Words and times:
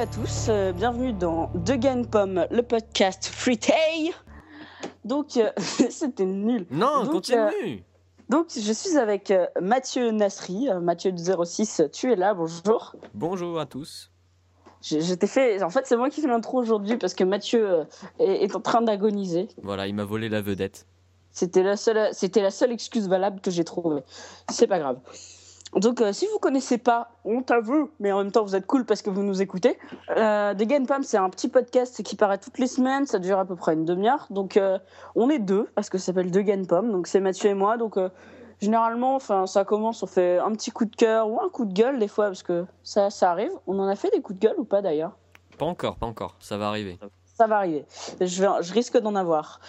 à 0.00 0.06
tous, 0.06 0.46
euh, 0.48 0.72
bienvenue 0.72 1.12
dans 1.12 1.50
De 1.54 1.74
Gain 1.74 2.04
Pomme, 2.04 2.46
le 2.50 2.62
podcast 2.62 3.26
Free 3.26 3.58
Tay. 3.58 4.14
Donc, 5.04 5.36
euh, 5.36 5.50
c'était 5.90 6.24
nul. 6.24 6.66
Non, 6.70 7.02
Donc, 7.04 7.12
continue. 7.12 7.84
Donc, 8.30 8.46
je 8.48 8.72
suis 8.72 8.96
avec 8.96 9.30
euh, 9.30 9.46
Mathieu 9.60 10.10
Nasri, 10.10 10.70
euh, 10.70 10.80
Mathieu 10.80 11.12
du 11.12 11.22
06, 11.22 11.82
tu 11.92 12.10
es 12.10 12.16
là, 12.16 12.32
bonjour. 12.32 12.96
Bonjour 13.12 13.60
à 13.60 13.66
tous. 13.66 14.10
Je, 14.80 15.00
je 15.00 15.12
t'ai 15.12 15.26
fait, 15.26 15.62
en 15.62 15.68
fait, 15.68 15.86
c'est 15.86 15.98
moi 15.98 16.08
qui 16.08 16.22
fais 16.22 16.28
l'intro 16.28 16.58
aujourd'hui 16.58 16.96
parce 16.96 17.12
que 17.12 17.24
Mathieu 17.24 17.68
euh, 17.70 17.84
est, 18.18 18.44
est 18.44 18.56
en 18.56 18.60
train 18.62 18.80
d'agoniser. 18.80 19.48
Voilà, 19.62 19.86
il 19.86 19.94
m'a 19.94 20.04
volé 20.04 20.30
la 20.30 20.40
vedette. 20.40 20.86
C'était 21.30 21.62
la 21.62 21.76
seule, 21.76 22.08
c'était 22.14 22.40
la 22.40 22.50
seule 22.50 22.72
excuse 22.72 23.06
valable 23.06 23.42
que 23.42 23.50
j'ai 23.50 23.64
trouvée. 23.64 24.00
C'est 24.50 24.66
pas 24.66 24.78
grave. 24.78 24.98
Donc, 25.76 26.00
euh, 26.00 26.12
si 26.12 26.26
vous 26.26 26.38
connaissez 26.38 26.78
pas, 26.78 27.12
on 27.24 27.42
t'avoue, 27.42 27.90
mais 28.00 28.10
en 28.10 28.18
même 28.18 28.32
temps, 28.32 28.42
vous 28.42 28.56
êtes 28.56 28.66
cool 28.66 28.84
parce 28.84 29.02
que 29.02 29.10
vous 29.10 29.22
nous 29.22 29.40
écoutez. 29.40 29.78
Euh, 30.16 30.52
The 30.52 30.62
Game 30.64 30.86
Pam, 30.86 31.04
c'est 31.04 31.16
un 31.16 31.30
petit 31.30 31.48
podcast 31.48 32.02
qui 32.02 32.16
paraît 32.16 32.38
toutes 32.38 32.58
les 32.58 32.66
semaines. 32.66 33.06
Ça 33.06 33.20
dure 33.20 33.38
à 33.38 33.44
peu 33.44 33.54
près 33.54 33.74
une 33.74 33.84
demi-heure. 33.84 34.26
Donc, 34.30 34.56
euh, 34.56 34.78
on 35.14 35.30
est 35.30 35.38
deux 35.38 35.68
parce 35.76 35.88
que 35.88 35.98
ça 35.98 36.06
s'appelle 36.06 36.30
The 36.32 36.38
Game 36.38 36.66
Pam. 36.66 36.90
Donc, 36.90 37.06
c'est 37.06 37.20
Mathieu 37.20 37.50
et 37.50 37.54
moi. 37.54 37.76
Donc, 37.76 37.96
euh, 37.96 38.08
généralement, 38.60 39.14
enfin, 39.14 39.46
ça 39.46 39.64
commence, 39.64 40.02
on 40.02 40.06
fait 40.08 40.38
un 40.38 40.50
petit 40.52 40.72
coup 40.72 40.86
de 40.86 40.96
cœur 40.96 41.30
ou 41.30 41.40
un 41.40 41.48
coup 41.48 41.64
de 41.64 41.72
gueule 41.72 42.00
des 42.00 42.08
fois 42.08 42.26
parce 42.26 42.42
que 42.42 42.66
ça, 42.82 43.10
ça 43.10 43.30
arrive. 43.30 43.52
On 43.68 43.78
en 43.78 43.86
a 43.86 43.94
fait 43.94 44.10
des 44.10 44.20
coups 44.20 44.40
de 44.40 44.46
gueule 44.48 44.58
ou 44.58 44.64
pas 44.64 44.82
d'ailleurs? 44.82 45.12
Pas 45.56 45.66
encore, 45.66 45.96
pas 45.96 46.06
encore. 46.06 46.34
Ça 46.40 46.56
va 46.56 46.68
arriver. 46.68 46.98
Ça 47.40 47.46
va 47.46 47.56
arriver. 47.56 47.86
Je, 48.20 48.42
vais, 48.42 48.48
je 48.60 48.72
risque 48.74 48.98
d'en 48.98 49.14
avoir. 49.14 49.60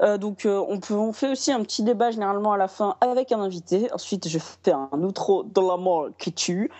Euh, 0.00 0.16
donc, 0.16 0.46
euh, 0.46 0.64
on, 0.66 0.80
peut, 0.80 0.94
on 0.94 1.12
fait 1.12 1.30
aussi 1.30 1.52
un 1.52 1.62
petit 1.62 1.82
débat 1.82 2.10
généralement 2.10 2.52
à 2.52 2.56
la 2.56 2.68
fin 2.68 2.96
avec 3.02 3.32
un 3.32 3.40
invité. 3.40 3.92
Ensuite, 3.92 4.28
je 4.28 4.38
fais 4.38 4.72
un 4.72 5.02
outro 5.02 5.42
de 5.42 5.60
la 5.60 5.76
mort 5.76 6.08
qui 6.16 6.32
tue. 6.32 6.70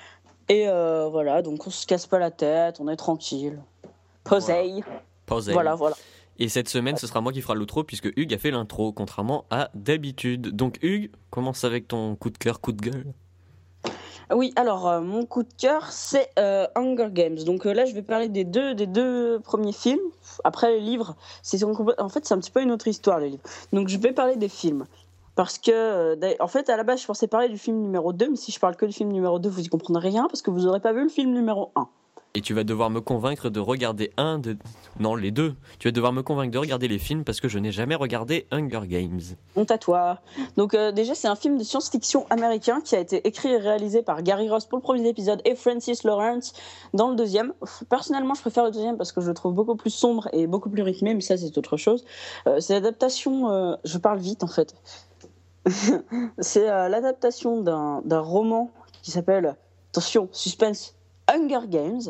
Et 0.48 0.66
euh, 0.66 1.08
voilà, 1.10 1.42
donc 1.42 1.66
on 1.66 1.70
se 1.70 1.86
casse 1.86 2.06
pas 2.06 2.18
la 2.18 2.30
tête, 2.30 2.80
on 2.80 2.88
est 2.88 2.96
tranquille. 2.96 3.60
Posey. 4.24 4.82
Pause. 5.26 5.50
Voilà, 5.50 5.74
voilà. 5.74 5.96
Et 6.38 6.48
cette 6.48 6.70
semaine, 6.70 6.96
ce 6.96 7.06
sera 7.06 7.20
moi 7.20 7.34
qui 7.34 7.42
fera 7.42 7.54
l'outro 7.54 7.84
puisque 7.84 8.10
Hugues 8.16 8.32
a 8.32 8.38
fait 8.38 8.50
l'intro, 8.50 8.92
contrairement 8.92 9.44
à 9.50 9.68
d'habitude. 9.74 10.56
Donc 10.56 10.78
Hugues, 10.80 11.10
commence 11.28 11.64
avec 11.64 11.88
ton 11.88 12.16
coup 12.16 12.30
de 12.30 12.38
cœur, 12.38 12.62
coup 12.62 12.72
de 12.72 12.80
gueule. 12.80 13.12
Oui, 14.30 14.52
alors 14.56 14.86
euh, 14.86 15.00
mon 15.00 15.24
coup 15.24 15.42
de 15.42 15.52
cœur, 15.56 15.90
c'est 15.90 16.30
euh, 16.38 16.66
Hunger 16.74 17.08
Games. 17.10 17.38
Donc 17.44 17.66
euh, 17.66 17.72
là, 17.72 17.86
je 17.86 17.94
vais 17.94 18.02
parler 18.02 18.28
des 18.28 18.44
deux, 18.44 18.74
des 18.74 18.86
deux 18.86 19.40
premiers 19.40 19.72
films. 19.72 20.00
Après, 20.44 20.70
les 20.72 20.80
livres, 20.80 21.16
c'est 21.42 21.64
en 21.64 22.08
fait, 22.10 22.26
c'est 22.26 22.34
un 22.34 22.38
petit 22.38 22.50
peu 22.50 22.60
une 22.60 22.70
autre 22.70 22.88
histoire, 22.88 23.20
les 23.20 23.30
livres. 23.30 23.42
Donc 23.72 23.88
je 23.88 23.96
vais 23.96 24.12
parler 24.12 24.36
des 24.36 24.48
films. 24.48 24.84
Parce 25.34 25.56
que, 25.58 26.42
en 26.42 26.48
fait, 26.48 26.68
à 26.68 26.76
la 26.76 26.82
base, 26.82 27.00
je 27.00 27.06
pensais 27.06 27.28
parler 27.28 27.48
du 27.48 27.58
film 27.58 27.80
numéro 27.80 28.12
2, 28.12 28.30
mais 28.30 28.36
si 28.36 28.50
je 28.50 28.58
parle 28.58 28.74
que 28.74 28.84
du 28.84 28.92
film 28.92 29.12
numéro 29.12 29.38
2, 29.38 29.48
vous 29.48 29.60
y 29.60 29.68
comprendrez 29.68 30.08
rien 30.08 30.26
parce 30.26 30.42
que 30.42 30.50
vous 30.50 30.62
n'aurez 30.62 30.80
pas 30.80 30.92
vu 30.92 31.04
le 31.04 31.08
film 31.08 31.32
numéro 31.32 31.70
1. 31.76 31.88
Et 32.34 32.40
tu 32.40 32.52
vas 32.52 32.62
devoir 32.62 32.90
me 32.90 33.00
convaincre 33.00 33.48
de 33.48 33.58
regarder 33.58 34.12
un 34.16 34.38
de... 34.38 34.56
Non, 35.00 35.14
les 35.14 35.30
deux. 35.30 35.54
Tu 35.78 35.88
vas 35.88 35.92
devoir 35.92 36.12
me 36.12 36.22
convaincre 36.22 36.52
de 36.52 36.58
regarder 36.58 36.86
les 36.86 36.98
films 36.98 37.24
parce 37.24 37.40
que 37.40 37.48
je 37.48 37.58
n'ai 37.58 37.72
jamais 37.72 37.94
regardé 37.94 38.46
Hunger 38.50 38.82
Games. 38.86 39.20
Honte 39.56 39.70
à 39.70 39.78
toi. 39.78 40.20
Donc 40.56 40.74
euh, 40.74 40.92
déjà, 40.92 41.14
c'est 41.14 41.26
un 41.26 41.36
film 41.36 41.56
de 41.56 41.64
science-fiction 41.64 42.26
américain 42.30 42.80
qui 42.82 42.94
a 42.94 43.00
été 43.00 43.26
écrit 43.26 43.48
et 43.48 43.56
réalisé 43.56 44.02
par 44.02 44.22
Gary 44.22 44.50
Ross 44.50 44.66
pour 44.66 44.78
le 44.78 44.82
premier 44.82 45.08
épisode 45.08 45.40
et 45.44 45.54
Francis 45.54 46.04
Lawrence 46.04 46.52
dans 46.92 47.08
le 47.08 47.16
deuxième. 47.16 47.54
Personnellement, 47.88 48.34
je 48.34 48.42
préfère 48.42 48.64
le 48.64 48.70
deuxième 48.70 48.98
parce 48.98 49.10
que 49.10 49.20
je 49.20 49.28
le 49.28 49.34
trouve 49.34 49.54
beaucoup 49.54 49.76
plus 49.76 49.90
sombre 49.90 50.28
et 50.32 50.46
beaucoup 50.46 50.70
plus 50.70 50.82
rythmé, 50.82 51.14
mais 51.14 51.22
ça, 51.22 51.36
c'est 51.36 51.56
autre 51.56 51.76
chose. 51.76 52.04
Euh, 52.46 52.60
c'est 52.60 52.74
l'adaptation... 52.74 53.50
euh, 53.50 53.74
je 53.84 53.98
parle 53.98 54.18
vite, 54.18 54.44
en 54.44 54.48
fait. 54.48 54.74
c'est 56.38 56.66
l'adaptation 56.66 57.62
d'un 57.62 58.20
roman 58.20 58.70
qui 59.02 59.10
s'appelle... 59.10 59.56
Attention, 59.90 60.28
suspense, 60.32 60.94
Hunger 61.28 61.66
Games. 61.66 62.02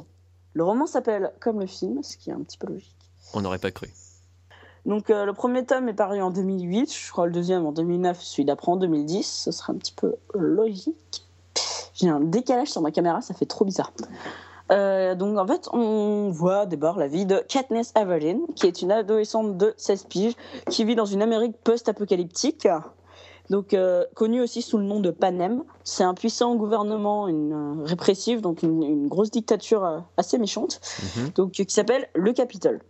Le 0.59 0.65
roman 0.65 0.87
s'appelle 0.87 1.31
comme 1.39 1.61
le 1.61 1.67
film, 1.67 2.03
ce 2.03 2.17
qui 2.17 2.31
est 2.31 2.33
un 2.33 2.41
petit 2.41 2.59
peu 2.59 2.67
logique. 2.67 2.97
On 3.33 3.43
n'aurait 3.43 3.61
pas 3.61 3.71
cru. 3.71 3.91
Donc 4.87 5.09
euh, 5.09 5.25
le 5.25 5.33
premier 5.33 5.65
tome 5.65 5.89
est 5.89 5.95
paru 5.95 6.21
en 6.21 6.33
2008, 6.33 6.93
je 6.93 7.13
crois 7.13 7.27
le 7.27 7.33
deuxième 7.33 7.65
en 7.65 7.71
2009, 7.71 8.21
celui 8.21 8.45
d'après 8.45 8.73
en 8.73 8.77
2010, 8.77 9.25
ce 9.25 9.53
serait 9.53 9.73
un 9.73 9.77
petit 9.77 9.93
peu 9.93 10.17
logique. 10.35 11.25
J'ai 11.95 12.09
un 12.09 12.19
décalage 12.19 12.73
sur 12.73 12.83
ma 12.83 12.91
caméra, 12.91 13.21
ça 13.21 13.35
fait 13.35 13.47
trop 13.47 13.65
bizarre. 13.65 13.93
Euh, 14.73 15.15
donc 15.15 15.39
en 15.39 15.47
fait, 15.47 15.69
on 15.73 16.31
voit 16.33 16.67
d'abord 16.67 16.99
la 16.99 17.07
vie 17.07 17.25
de 17.25 17.39
Katniss 17.49 17.93
Everdeen, 17.95 18.41
qui 18.57 18.67
est 18.67 18.83
une 18.83 18.91
adolescente 18.91 19.57
de 19.57 19.75
16 19.77 20.07
piges, 20.07 20.35
qui 20.69 20.85
vit 20.85 20.97
dans 20.97 21.07
une 21.07 21.23
Amérique 21.23 21.57
post-apocalyptique, 21.63 22.67
donc 23.51 23.73
euh, 23.73 24.05
connue 24.15 24.41
aussi 24.41 24.63
sous 24.63 24.79
le 24.79 24.85
nom 24.85 25.01
de 25.01 25.11
Panem. 25.11 25.63
C'est 25.85 26.05
un 26.05 26.15
puissant 26.15 26.55
gouvernement 26.57 27.29
une, 27.29 27.53
euh, 27.53 27.85
répressif, 27.85 28.43
donc 28.43 28.63
une, 28.63 28.83
une 28.83 29.09
grosse 29.09 29.31
dictature 29.31 29.85
euh, 29.85 30.01
assez 30.17 30.39
méchante, 30.39 30.81
Mhm, 31.17 31.31
donc 31.31 31.53
qui 31.53 31.67
s'appelle 31.69 32.09
le 32.15 32.33
Capitole. 32.33 32.81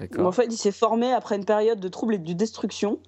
D'accord. 0.00 0.26
En 0.26 0.32
fait, 0.32 0.46
il 0.46 0.56
s'est 0.56 0.72
formé 0.72 1.12
après 1.12 1.36
une 1.36 1.44
période 1.44 1.78
de 1.78 1.88
troubles 1.88 2.14
et 2.14 2.18
de 2.18 2.32
destruction. 2.32 2.98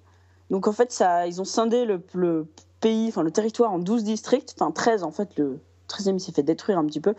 Donc 0.49 0.67
en 0.67 0.71
fait, 0.71 0.91
ça, 0.91 1.27
ils 1.27 1.41
ont 1.41 1.45
scindé 1.45 1.85
le, 1.85 2.01
le 2.13 2.47
pays, 2.79 3.07
enfin 3.09 3.23
le 3.23 3.31
territoire 3.31 3.71
en 3.73 3.79
12 3.79 4.03
districts, 4.03 4.53
enfin 4.57 4.71
13 4.71 5.03
en 5.03 5.11
fait, 5.11 5.29
le 5.37 5.59
13e 5.89 6.15
il 6.15 6.19
s'est 6.19 6.31
fait 6.31 6.43
détruire 6.43 6.77
un 6.77 6.85
petit 6.85 6.99
peu. 7.01 7.15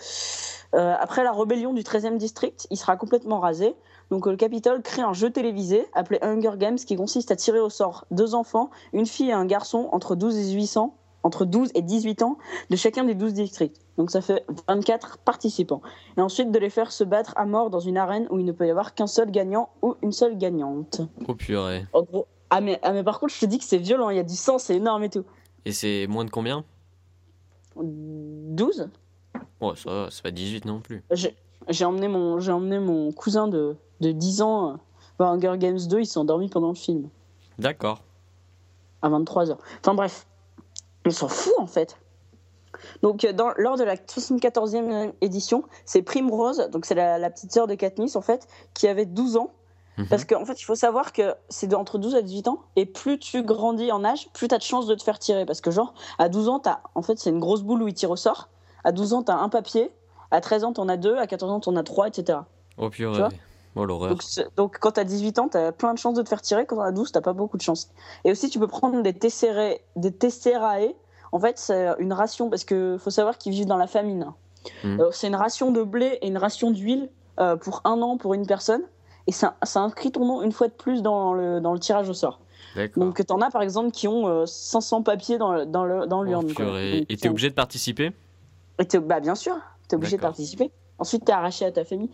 Après 0.73 1.23
la 1.23 1.31
rébellion 1.31 1.73
du 1.73 1.83
13e 1.83 2.17
district, 2.17 2.67
il 2.71 2.77
sera 2.77 2.97
complètement 2.97 3.39
rasé. 3.39 3.77
Donc 4.15 4.29
euh, 4.29 4.31
le 4.31 4.37
Capitole 4.37 4.81
crée 4.81 5.03
un 5.03 5.13
jeu 5.13 5.31
télévisé 5.31 5.87
appelé 5.93 6.21
Hunger 6.23 6.53
Games 6.57 6.77
qui 6.77 6.95
consiste 6.95 7.33
à 7.33 7.37
tirer 7.37 7.59
au 7.59 7.69
sort 7.69 8.07
deux 8.13 8.37
enfants, 8.37 8.71
une 8.93 9.07
fille 9.07 9.31
et 9.31 9.33
un 9.33 9.45
garçon 9.45 9.89
entre 9.91 10.15
12 10.15 10.37
et 10.37 10.43
18 10.43 10.77
ans, 10.77 10.95
entre 11.25 11.45
12 11.45 11.73
et 11.75 11.83
18 11.83 12.23
ans 12.23 12.39
de 12.71 12.77
chacun 12.77 13.03
des 13.03 13.17
12 13.17 13.35
districts. 13.35 13.81
Donc 13.99 14.13
ça 14.13 14.21
fait 14.21 14.47
24 14.69 15.19
participants 15.19 15.83
et 16.17 16.21
ensuite 16.21 16.53
de 16.53 16.59
les 16.61 16.71
faire 16.71 16.93
se 16.93 17.03
battre 17.03 17.33
à 17.37 17.45
mort 17.45 17.71
dans 17.71 17.81
une 17.81 17.97
arène 17.97 18.29
où 18.31 18.39
il 18.39 18.45
ne 18.45 18.53
peut 18.53 18.69
y 18.69 18.71
avoir 18.71 18.95
qu'un 18.95 19.09
seul 19.09 19.33
gagnant 19.33 19.71
ou 19.83 19.97
une 20.01 20.13
seule 20.13 20.39
gagnante. 20.39 21.01
Oh 21.27 21.35
purée. 21.35 21.85
En 21.93 22.03
gros. 22.03 22.29
Ah 22.51 22.61
mais, 22.61 22.79
ah 22.85 22.93
mais 22.93 23.03
par 23.03 23.19
contre, 23.19 23.35
je 23.35 23.41
te 23.41 23.47
dis 23.47 23.59
que 23.59 23.65
c'est 23.65 23.79
violent, 23.79 24.11
il 24.11 24.17
y 24.17 24.21
a 24.21 24.23
du 24.23 24.37
sang, 24.37 24.59
c'est 24.61 24.77
énorme 24.77 25.03
et 25.03 25.11
tout. 25.11 25.25
Et 25.65 25.73
c'est 25.73 26.07
moins 26.07 26.25
de 26.25 26.31
combien? 26.31 26.65
12 27.75 28.89
Ouais, 29.61 29.73
ça 29.75 29.91
va, 29.91 30.07
c'est 30.13 30.23
pas 30.23 30.31
18 30.31 30.67
non 30.67 30.81
plus. 30.81 31.03
J'ai 31.11 31.35
j'ai 31.71 31.87
emmené, 31.87 32.09
mon- 32.09 32.41
j'ai 32.41 32.53
emmené 32.53 32.79
mon 32.79 33.11
cousin 33.11 33.49
de, 33.49 33.75
de 34.01 34.13
10 34.13 34.43
ans 34.43 34.71
euh, 34.71 34.75
voir 35.19 35.31
Hunger 35.33 35.55
Games 35.59 35.79
2, 35.79 36.01
il 36.01 36.07
s'est 36.07 36.19
endormi 36.19 36.49
pendant 36.49 36.69
le 36.69 36.75
film, 36.75 37.09
D'accord. 37.59 38.01
à 39.03 39.09
23h. 39.09 39.57
Enfin 39.81 39.95
bref, 39.95 40.27
on 41.07 41.11
s'en 41.11 41.29
fout 41.29 41.53
en 41.59 41.67
fait. 41.67 41.99
Donc 43.03 43.25
euh, 43.25 43.33
dans, 43.33 43.53
lors 43.57 43.77
de 43.77 43.85
la 43.85 43.97
74e 43.97 45.13
édition, 45.21 45.63
c'est 45.85 46.03
Primrose, 46.03 46.69
donc 46.73 46.87
c'est 46.87 46.95
la, 46.95 47.19
la 47.19 47.31
petite 47.31 47.53
sœur 47.53 47.67
de 47.67 47.75
Katniss 47.75 48.17
en 48.17 48.23
fait, 48.23 48.47
qui 48.75 48.89
avait 48.89 49.07
12 49.07 49.37
ans. 49.37 49.51
Mhm. 49.97 50.09
Parce 50.09 50.25
qu'en 50.25 50.45
fait, 50.45 50.61
il 50.61 50.65
faut 50.65 50.75
savoir 50.75 51.13
que 51.13 51.35
c'est 51.49 51.73
entre 51.73 51.99
12 51.99 52.17
et 52.17 52.23
18 52.25 52.49
ans, 52.49 52.59
et 52.75 52.85
plus 52.85 53.17
tu 53.21 53.45
grandis 53.45 53.93
en 53.93 54.05
âge, 54.05 54.29
plus 54.33 54.49
tu 54.49 54.55
as 54.55 54.59
de 54.59 54.63
chances 54.65 54.89
de 54.89 54.95
te 54.97 55.05
faire 55.05 55.21
tirer. 55.21 55.47
Parce 55.47 55.61
que, 55.61 55.71
genre, 55.71 55.95
à 56.19 56.29
12 56.29 56.49
ans, 56.49 56.61
as, 56.67 56.81
en 56.97 57.03
fait, 57.03 57.17
c'est 57.21 57.31
une 57.31 57.39
grosse 57.39 57.63
boule 57.63 57.81
où 57.81 57.87
il 57.87 57.95
tire 57.95 58.11
au 58.11 58.17
sort. 58.17 58.49
À 58.83 58.91
12 58.91 59.13
ans, 59.13 59.23
tu 59.23 59.31
as 59.31 59.39
un 59.39 59.49
papier. 59.49 59.93
À 60.33 60.41
13 60.41 60.65
ans, 60.65 60.73
tu 60.73 60.81
en 60.81 60.89
as 60.89 60.97
deux. 60.97 61.17
À 61.17 61.29
14 61.29 61.53
ans, 61.53 61.61
tu 61.61 61.69
en 61.69 61.77
as 61.77 61.85
trois, 61.85 62.09
etc. 62.09 62.41
Oh 62.77 62.91
Tu 62.91 62.97
purée. 62.97 63.17
vois 63.17 63.29
Oh. 63.77 63.87
Donc, 63.87 64.23
donc 64.57 64.79
quand 64.79 64.93
tu 64.93 65.01
as 65.01 65.05
18 65.05 65.39
ans, 65.39 65.49
tu 65.49 65.57
as 65.57 65.73
plein 65.73 65.95
de 65.95 65.99
chances 65.99 66.15
de 66.15 66.23
te 66.23 66.29
faire 66.29 66.43
tirer. 66.43 66.67
Quand 66.67 66.77
tu 66.77 66.83
as 66.83 66.93
12, 66.93 67.13
tu 67.13 67.21
pas 67.21 67.33
beaucoup 67.33 67.57
de 67.57 67.63
chance. 67.63 67.91
Et 68.25 68.31
aussi, 68.31 68.49
tu 68.49 68.59
peux 68.59 68.69
prendre 68.69 69.03
des, 69.03 69.13
tesserae, 69.13 69.79
des 69.97 70.13
tesserae. 70.13 70.95
En 71.33 71.41
fait, 71.41 71.59
c'est 71.59 71.89
une 71.99 72.13
ration, 72.13 72.51
parce 72.51 72.65
qu'il 72.65 72.97
faut 73.01 73.11
savoir 73.11 73.39
qu'ils 73.39 73.53
vivent 73.53 73.67
dans 73.67 73.77
la 73.77 73.89
famine. 73.89 74.33
Mhm. 74.85 75.01
Euh, 75.01 75.09
c'est 75.11 75.27
une 75.27 75.35
ration 75.35 75.73
de 75.73 75.83
blé 75.83 76.19
et 76.23 76.29
une 76.29 76.39
ration 76.39 76.71
d'huile 76.71 77.11
euh, 77.41 77.57
pour 77.57 77.81
un 77.85 78.01
an 78.03 78.17
pour 78.17 78.35
une 78.35 78.47
personne. 78.47 78.83
Et 79.27 79.33
ça, 79.33 79.57
ça 79.63 79.81
inscrit 79.81 80.13
ton 80.13 80.25
nom 80.25 80.43
une 80.43 80.53
fois 80.53 80.69
de 80.69 80.73
plus 80.73 81.03
dans 81.03 81.33
le, 81.35 81.61
dans 81.61 81.73
le 81.73 81.79
tirage 81.79 82.09
au 82.09 82.15
sort. 82.15 82.41
Donc, 82.97 83.25
t'en 83.25 83.41
as 83.41 83.51
par 83.51 83.63
exemple 83.63 83.93
qui 83.93 84.09
ont 84.09 84.27
euh, 84.27 84.47
500 84.47 85.03
papiers 85.03 85.39
dans, 85.39 85.65
dans, 85.65 85.85
le, 85.85 86.07
dans 86.07 86.21
Oh, 86.21 86.25
l'urne. 86.25 86.51
Et 87.09 87.17
t'es 87.17 87.29
obligé 87.29 87.49
de 87.49 87.55
participer? 87.55 88.13
Et 88.79 88.99
bah, 88.99 89.21
bien 89.21 89.35
sûr, 89.37 89.57
t'es 89.89 89.97
obligé 89.97 90.17
de 90.17 90.23
participer. 90.23 90.73
Ensuite, 90.99 91.25
t'es 91.25 91.33
arraché 91.33 91.65
à 91.65 91.73
ta 91.73 91.85
famille. 91.85 92.11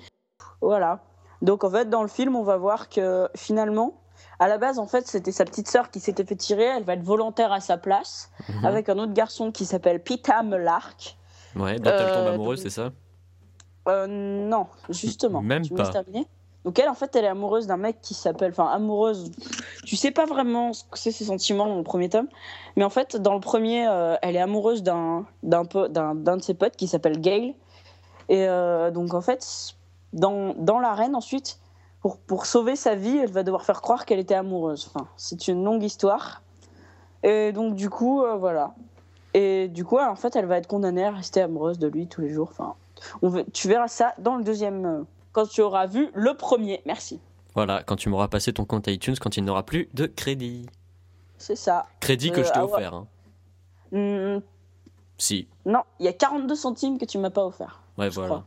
Voilà. 0.61 1.03
Donc, 1.43 1.65
en 1.65 1.71
fait, 1.71 1.89
dans 1.89 2.03
le 2.03 2.09
film, 2.09 2.37
on 2.37 2.43
va 2.43 2.57
voir 2.57 2.89
que 2.89 3.29
finalement, 3.37 3.95
à 4.39 4.49
la 4.49 4.59
base, 4.59 4.79
en 4.79 4.87
fait, 4.87 5.07
c'était 5.07 5.33
sa 5.33 5.45
petite 5.45 5.69
sœur 5.69 5.91
qui 5.91 6.01
s'était 6.01 6.25
fait 6.25 6.37
tirer. 6.37 6.65
Elle 6.65 6.85
va 6.85 6.95
être 6.95 7.03
volontaire 7.03 7.53
à 7.53 7.61
sa 7.61 7.77
place 7.79 8.31
Mhm. 8.49 8.65
avec 8.67 8.89
un 8.89 8.99
autre 8.99 9.13
garçon 9.13 9.51
qui 9.53 9.65
s'appelle 9.65 10.03
Pita 10.03 10.43
Melark. 10.43 11.17
Ouais, 11.57 11.79
dont 11.79 11.91
elle 11.91 12.13
tombe 12.13 12.27
Euh, 12.27 12.35
amoureuse, 12.35 12.59
donc- 12.63 12.71
c'est 12.71 12.75
ça? 12.83 12.91
Euh, 13.89 14.07
non, 14.07 14.67
justement. 14.91 15.41
Même 15.41 15.63
tu 15.63 15.75
pas. 15.75 15.91
Donc 16.65 16.79
elle, 16.79 16.91
en 16.91 16.95
fait, 16.95 17.17
elle 17.17 17.25
est 17.25 17.29
amoureuse 17.29 17.67
d'un 17.67 17.79
mec 17.79 18.03
qui 18.03 18.13
s'appelle... 18.13 18.51
Enfin, 18.51 18.67
amoureuse... 18.67 19.31
Tu 19.87 19.97
sais 19.97 20.11
pas 20.11 20.27
vraiment 20.27 20.75
ce 20.75 20.85
que 20.85 20.99
c'est 20.99 21.11
ses 21.11 21.25
sentiments 21.25 21.67
dans 21.67 21.79
le 21.79 21.83
premier 21.83 22.11
tome. 22.11 22.29
Mais 22.77 22.85
en 22.85 22.91
fait, 22.91 23.17
dans 23.17 23.33
le 23.33 23.41
premier, 23.41 23.89
euh, 23.89 24.17
elle 24.21 24.37
est 24.37 24.41
amoureuse 24.41 24.83
d'un 24.83 25.25
d'un 25.43 25.63
d'un 25.65 26.15
d'un 26.15 26.37
de 26.37 26.43
ses 26.43 26.53
potes 26.53 26.77
qui 26.77 26.87
s'appelle 26.87 27.19
Gale. 27.19 27.55
Et 28.29 28.47
euh, 28.47 28.91
donc, 28.91 29.15
en 29.15 29.23
fait, 29.23 29.73
dans, 30.13 30.55
dans 30.55 30.79
l'arène, 30.81 31.15
ensuite, 31.15 31.59
pour, 32.01 32.19
pour 32.19 32.47
sauver 32.47 32.77
sa 32.77 32.95
vie, 32.95 33.17
elle 33.19 33.31
va 33.31 33.43
devoir 33.43 33.65
faire 33.65 33.81
croire 33.83 34.07
qu'elle 34.07 34.19
était 34.19 34.35
amoureuse. 34.35 34.91
Enfin, 34.95 35.07
c'est 35.17 35.49
une 35.49 35.63
longue 35.65 35.83
histoire. 35.83 36.43
Et 37.23 37.53
donc, 37.53 37.75
du 37.75 37.91
coup, 37.91 38.23
euh, 38.23 38.37
voilà. 38.37 38.75
Et 39.35 39.69
du 39.69 39.85
coup, 39.85 39.99
en 39.99 40.17
fait, 40.17 40.35
elle 40.37 40.47
va 40.47 40.57
être 40.57 40.67
condamnée 40.67 41.05
à 41.05 41.11
rester 41.13 41.41
amoureuse 41.43 41.79
de 41.79 41.87
lui 41.89 42.07
tous 42.09 42.21
les 42.23 42.31
jours. 42.31 42.49
Enfin, 42.51 42.75
on 43.23 43.45
tu 43.53 43.69
verras 43.69 43.89
ça 43.89 44.15
dans 44.19 44.37
le 44.37 44.45
deuxième. 44.45 44.85
euh, 44.87 45.03
quand 45.33 45.47
tu 45.49 45.61
auras 45.61 45.87
vu 45.87 46.11
le 46.15 46.35
premier. 46.35 46.83
Merci. 46.87 47.21
Voilà, 47.55 47.83
quand 47.85 47.95
tu 47.97 48.09
m'auras 48.09 48.27
passé 48.29 48.53
ton 48.53 48.65
compte 48.65 48.89
iTunes, 48.89 49.15
quand 49.21 49.37
il 49.37 49.45
n'aura 49.45 49.63
plus 49.65 49.89
de 49.95 50.07
crédit. 50.07 50.67
C'est 51.39 51.55
ça. 51.57 51.87
Crédit 52.01 52.33
que 52.33 52.41
Euh, 52.41 52.45
je 52.45 52.51
t'ai 52.53 52.59
ah 52.59 52.67
ouais. 52.67 52.73
offert. 52.73 52.95
hein. 52.95 53.07
Hmm, 53.93 54.41
Si, 55.19 55.47
non, 55.67 55.83
il 56.01 56.07
y 56.07 56.09
a 56.09 56.13
42 56.13 56.55
centimes 56.57 56.99
que 56.99 57.05
tu 57.05 57.19
m'as 57.19 57.31
pas 57.31 57.45
offert. 57.45 57.81
ouais, 57.99 58.09
voilà. 58.09 58.29
crois. 58.29 58.45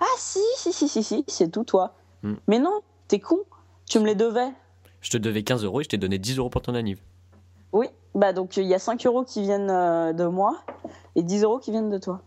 Ah 0.00 0.04
si, 0.18 0.40
si, 0.56 0.72
si, 0.72 0.88
si, 0.88 1.02
si, 1.02 1.24
c'est 1.26 1.50
tout 1.50 1.64
toi. 1.64 1.94
Hmm. 2.22 2.34
Mais 2.46 2.58
non, 2.58 2.80
t'es 3.08 3.18
con. 3.20 3.38
Tu 3.86 3.98
me 3.98 4.06
les 4.06 4.14
devais. 4.14 4.48
Je 5.00 5.10
te 5.10 5.16
devais 5.16 5.42
15 5.42 5.64
euros 5.64 5.80
et 5.80 5.84
je 5.84 5.88
t'ai 5.88 5.96
donné 5.98 6.18
10 6.18 6.38
euros 6.38 6.50
pour 6.50 6.62
ton 6.62 6.74
anniv. 6.74 7.00
Oui, 7.72 7.86
bah 8.14 8.32
donc 8.32 8.56
il 8.56 8.64
y 8.66 8.74
a 8.74 8.78
5 8.78 9.04
euros 9.06 9.24
qui 9.24 9.42
viennent 9.42 9.70
euh, 9.70 10.12
de 10.12 10.24
moi 10.24 10.58
et 11.14 11.22
10 11.22 11.42
euros 11.44 11.58
qui 11.58 11.70
viennent 11.70 11.90
de 11.90 11.98
toi. 11.98 12.22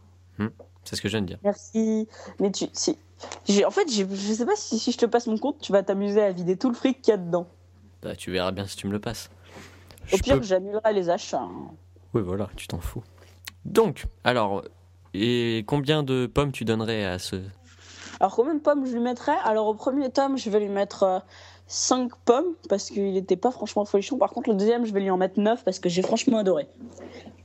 C'est 0.83 0.95
ce 0.95 1.01
que 1.01 1.07
je 1.09 1.13
viens 1.13 1.21
de 1.21 1.27
dire. 1.27 1.37
Merci. 1.43 2.07
Mais 2.39 2.51
tu, 2.51 2.65
si, 2.73 2.97
en 3.63 3.69
fait, 3.69 3.87
je 3.91 4.03
sais 4.33 4.45
pas 4.47 4.55
si, 4.55 4.79
si 4.79 4.91
je 4.91 4.97
te 4.97 5.05
passe 5.05 5.27
mon 5.27 5.37
compte, 5.37 5.59
tu 5.59 5.71
vas 5.71 5.83
t'amuser 5.83 6.21
à 6.23 6.31
vider 6.31 6.57
tout 6.57 6.69
le 6.69 6.73
fric 6.75 7.01
qu'il 7.03 7.11
y 7.11 7.13
a 7.13 7.17
dedans. 7.17 7.45
Bah, 8.01 8.15
tu 8.15 8.31
verras 8.31 8.51
bien 8.51 8.65
si 8.65 8.75
tu 8.77 8.87
me 8.87 8.91
le 8.91 8.99
passes. 8.99 9.29
Au 10.11 10.17
Je 10.17 10.23
pire, 10.23 10.37
peux- 10.37 10.43
j'annulerai 10.43 10.93
les 10.93 11.09
achats. 11.11 11.41
hein. 11.43 11.69
Oui, 12.15 12.23
voilà, 12.23 12.49
tu 12.55 12.67
t'en 12.67 12.79
fous. 12.79 13.03
Donc, 13.63 14.05
alors, 14.23 14.63
et 15.13 15.63
combien 15.67 16.01
de 16.01 16.25
pommes 16.25 16.51
tu 16.51 16.65
donnerais 16.65 17.05
à 17.05 17.19
ce. 17.19 17.35
Alors 18.21 18.35
combien 18.35 18.53
de 18.53 18.59
pommes 18.59 18.85
je 18.85 18.93
lui 18.93 18.99
mettrais? 18.99 19.35
Alors 19.43 19.65
au 19.65 19.73
premier 19.73 20.11
tome, 20.11 20.37
je 20.37 20.47
vais 20.51 20.59
lui 20.59 20.69
mettre 20.69 21.23
5 21.65 22.11
pommes 22.23 22.53
parce 22.69 22.91
qu'il 22.91 23.13
n'était 23.13 23.35
pas 23.35 23.49
franchement 23.49 23.83
folichon. 23.83 24.19
Par 24.19 24.29
contre, 24.29 24.51
le 24.51 24.55
deuxième, 24.55 24.85
je 24.85 24.93
vais 24.93 24.99
lui 24.99 25.09
en 25.09 25.17
mettre 25.17 25.39
9 25.39 25.63
parce 25.65 25.79
que 25.79 25.89
j'ai 25.89 26.03
franchement 26.03 26.37
adoré. 26.37 26.67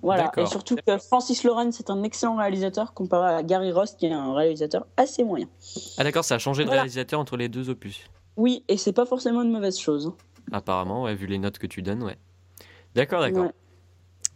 Voilà. 0.03 0.31
Et 0.37 0.45
surtout 0.45 0.77
que 0.87 0.99
Francis 0.99 1.45
Lawrence 1.45 1.81
est 1.81 1.89
un 1.89 2.03
excellent 2.03 2.37
réalisateur 2.37 2.93
comparé 2.93 3.37
à 3.37 3.43
Gary 3.43 3.73
Ross 3.73 3.95
qui 3.95 4.05
est 4.05 4.13
un 4.13 4.35
réalisateur 4.35 4.87
assez 4.99 5.25
moyen. 5.25 5.49
Ah, 5.97 6.05
d'accord, 6.05 6.25
ça 6.25 6.35
a 6.35 6.39
changé 6.39 6.65
de 6.65 6.69
Voilà. 6.69 6.83
réalisateur 6.83 7.19
entre 7.21 7.39
les 7.39 7.49
deux 7.49 7.71
opus. 7.71 8.05
Oui, 8.37 8.63
et 8.69 8.77
c'est 8.77 8.93
pas 8.93 9.07
forcément 9.07 9.41
une 9.41 9.53
mauvaise 9.53 9.79
chose. 9.79 10.13
Apparemment, 10.53 11.05
ouais, 11.05 11.15
vu 11.15 11.27
les 11.27 11.39
notes 11.39 11.57
que 11.57 11.67
tu 11.67 11.81
donnes, 11.81 12.03
ouais. 12.03 12.19
D'accord, 12.95 13.23
d'accord. 13.23 13.45
Ouais. 13.45 13.53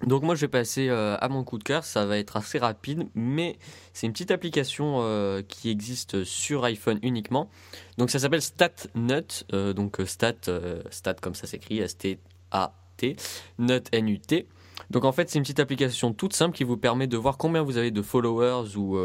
Donc 0.07 0.23
moi 0.23 0.35
je 0.35 0.43
vais 0.43 0.49
passer 0.49 0.89
euh, 0.89 1.17
à 1.21 1.29
mon 1.29 1.45
coup 1.45 1.59
de 1.59 1.65
cœur, 1.65 1.85
ça 1.85 2.07
va 2.07 2.19
être 2.19 2.37
assez 2.37 2.59
rapide, 2.59 3.07
mais 3.15 3.59
c'est 3.93 4.07
une 4.07 4.13
petite 4.13 4.31
application 4.31 4.99
euh, 5.01 5.43
qui 5.43 5.69
existe 5.71 6.25
sur 6.25 6.65
iPhone 6.65 6.99
uniquement. 7.03 7.51
Donc 7.99 8.11
ça 8.11 8.19
s'appelle 8.19 8.43
StatNut, 8.43 9.45
euh, 9.53 9.73
donc 9.73 9.99
stat, 10.07 10.35
stat 10.91 11.15
comme 11.15 11.35
ça 11.35 11.47
s'écrit, 11.47 11.79
S-T-A-T, 11.79 13.17
Nut 13.59 13.89
N-U-T. 13.93 14.47
Donc 14.91 15.05
en 15.05 15.13
fait 15.13 15.29
c'est 15.29 15.39
une 15.39 15.43
petite 15.43 15.61
application 15.61 16.15
toute 16.15 16.33
simple 16.33 16.57
qui 16.57 16.65
vous 16.65 16.79
permet 16.79 17.07
de 17.07 17.19
voir 17.19 17.37
combien 17.37 17.63
vous 17.63 17.77
avez 17.77 17.91
de 17.91 18.03
followers 18.03 18.77
ou, 18.77 18.99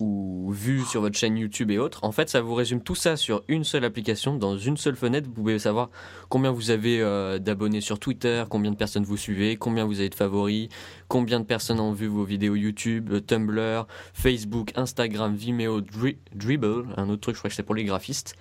ou 0.00 0.50
vues 0.50 0.82
sur 0.84 1.00
votre 1.02 1.16
chaîne 1.16 1.36
YouTube 1.36 1.70
et 1.70 1.78
autres. 1.78 2.02
En 2.02 2.12
fait 2.12 2.28
ça 2.28 2.40
vous 2.40 2.54
résume 2.54 2.82
tout 2.82 2.94
ça 2.94 3.16
sur 3.16 3.42
une 3.48 3.64
seule 3.64 3.84
application, 3.84 4.34
dans 4.36 4.58
une 4.58 4.76
seule 4.76 4.96
fenêtre, 4.96 5.28
vous 5.28 5.34
pouvez 5.34 5.58
savoir 5.58 5.90
combien 6.28 6.50
vous 6.50 6.70
avez 6.70 7.00
euh, 7.00 7.38
d'abonnés 7.38 7.80
sur 7.80 7.98
Twitter, 7.98 8.44
combien 8.48 8.70
de 8.70 8.76
personnes 8.76 9.04
vous 9.04 9.16
suivez, 9.16 9.56
combien 9.56 9.84
vous 9.84 10.00
avez 10.00 10.08
de 10.08 10.14
favoris, 10.14 10.68
combien 11.08 11.38
de 11.40 11.44
personnes 11.44 11.80
ont 11.80 11.92
vu 11.92 12.06
vos 12.06 12.24
vidéos 12.24 12.54
YouTube, 12.54 13.10
euh, 13.12 13.20
Tumblr, 13.20 13.86
Facebook, 14.14 14.72
Instagram, 14.76 15.36
Vimeo, 15.36 15.80
Dri- 15.80 16.18
Dribble, 16.34 16.86
un 16.96 17.08
autre 17.08 17.20
truc, 17.20 17.34
je 17.34 17.40
crois 17.40 17.50
que 17.50 17.56
c'est 17.56 17.62
pour 17.62 17.74
les 17.74 17.84
graphistes. 17.84 18.34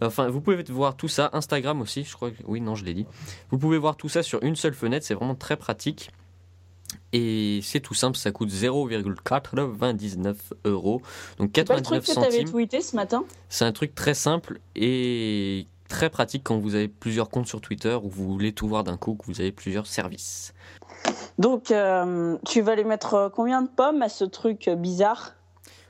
Enfin, 0.00 0.28
vous 0.28 0.40
pouvez 0.40 0.62
voir 0.62 0.96
tout 0.96 1.08
ça, 1.08 1.28
Instagram 1.32 1.80
aussi, 1.80 2.04
je 2.04 2.14
crois 2.14 2.30
que 2.30 2.36
oui, 2.46 2.60
non, 2.60 2.76
je 2.76 2.84
l'ai 2.84 2.94
dit. 2.94 3.04
Vous 3.50 3.58
pouvez 3.58 3.78
voir 3.78 3.96
tout 3.96 4.08
ça 4.08 4.22
sur 4.22 4.40
une 4.44 4.54
seule 4.54 4.74
fenêtre, 4.74 5.04
c'est 5.04 5.14
vraiment 5.14 5.34
très 5.34 5.56
pratique. 5.56 6.10
Et 7.12 7.60
c'est 7.62 7.80
tout 7.80 7.94
simple, 7.94 8.16
ça 8.16 8.32
coûte 8.32 8.50
0,99 8.50 10.34
euros. 10.64 11.00
Donc 11.38 11.50
C'est 11.54 11.64
pas 11.64 11.76
le 11.76 11.82
truc 11.82 12.02
99 12.02 12.06
que 12.06 12.14
t'avais 12.14 12.30
centimes. 12.30 12.50
tweeté 12.50 12.80
ce 12.80 12.96
matin? 12.96 13.24
C'est 13.48 13.64
un 13.64 13.72
truc 13.72 13.94
très 13.94 14.14
simple 14.14 14.60
et 14.76 15.66
très 15.88 16.10
pratique 16.10 16.42
quand 16.44 16.58
vous 16.58 16.74
avez 16.74 16.88
plusieurs 16.88 17.30
comptes 17.30 17.46
sur 17.46 17.60
Twitter 17.60 17.98
ou 18.02 18.08
vous 18.08 18.28
voulez 18.28 18.52
tout 18.52 18.68
voir 18.68 18.84
d'un 18.84 18.96
coup, 18.96 19.14
que 19.14 19.24
vous 19.26 19.40
avez 19.40 19.52
plusieurs 19.52 19.86
services. 19.86 20.52
Donc, 21.38 21.70
euh, 21.70 22.36
tu 22.46 22.60
vas 22.60 22.74
lui 22.76 22.84
mettre 22.84 23.14
euh, 23.14 23.28
combien 23.28 23.62
de 23.62 23.68
pommes 23.68 24.02
à 24.02 24.08
ce 24.08 24.24
truc 24.24 24.68
euh, 24.68 24.74
bizarre? 24.74 25.34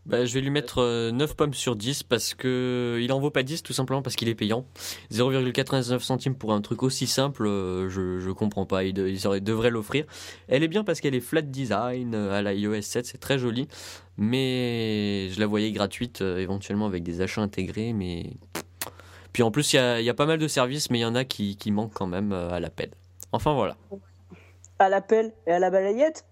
Bah, 0.09 0.25
je 0.25 0.33
vais 0.33 0.41
lui 0.41 0.49
mettre 0.49 0.79
euh, 0.79 1.11
9 1.11 1.37
pommes 1.37 1.53
sur 1.53 1.77
10 1.77 2.03
parce 2.03 2.33
que 2.33 2.99
il 2.99 3.13
en 3.13 3.21
vaut 3.21 3.31
pas 3.31 3.43
10 3.43 3.63
tout 3.63 3.75
simplement 3.75 4.01
parce 4.01 4.17
qu'il 4.17 4.29
est 4.31 4.35
payant. 4.35 4.65
0,99 5.13 5.99
centimes 6.01 6.35
pour 6.35 6.55
un 6.55 6.63
truc 6.63 6.83
aussi 6.83 7.07
simple, 7.07 7.47
euh, 7.47 7.91
je, 7.91 8.19
je 8.19 8.31
comprends 8.31 8.65
pas, 8.65 8.85
il, 8.85 8.95
de- 8.95 9.07
il 9.07 9.45
devrait 9.45 9.69
l'offrir. 9.69 10.07
Elle 10.49 10.63
est 10.63 10.69
bien 10.69 10.83
parce 10.83 11.03
qu'elle 11.03 11.15
est 11.15 11.21
flat 11.21 11.43
design 11.43 12.15
euh, 12.15 12.33
à 12.33 12.41
la 12.41 12.55
iOS 12.55 12.81
7, 12.81 13.05
c'est 13.05 13.19
très 13.19 13.39
joli, 13.39 13.69
mais 14.17 15.29
je 15.31 15.39
la 15.41 15.47
voyais 15.47 15.73
gratuite 15.73 16.23
euh, 16.23 16.39
éventuellement 16.39 16.87
avec 16.87 17.03
des 17.03 17.21
achats 17.21 17.43
intégrés, 17.43 17.93
mais... 17.93 18.31
Puis 19.35 19.43
en 19.43 19.51
plus 19.51 19.75
il 19.75 19.77
y 19.77 19.79
a, 19.79 20.01
y 20.01 20.09
a 20.09 20.15
pas 20.15 20.25
mal 20.27 20.39
de 20.39 20.49
services 20.49 20.91
mais 20.91 21.01
il 21.01 21.03
y 21.03 21.05
en 21.05 21.15
a 21.15 21.25
qui, 21.27 21.57
qui 21.57 21.71
manquent 21.71 21.93
quand 21.93 22.07
même 22.07 22.33
euh, 22.33 22.49
à 22.51 22.61
l'appel. 22.61 22.93
Enfin 23.33 23.53
voilà. 23.53 23.77
À 24.79 24.89
la 24.89 25.03
pelle 25.03 25.35
et 25.47 25.53
à 25.53 25.59
la 25.59 25.69
balayette? 25.71 26.25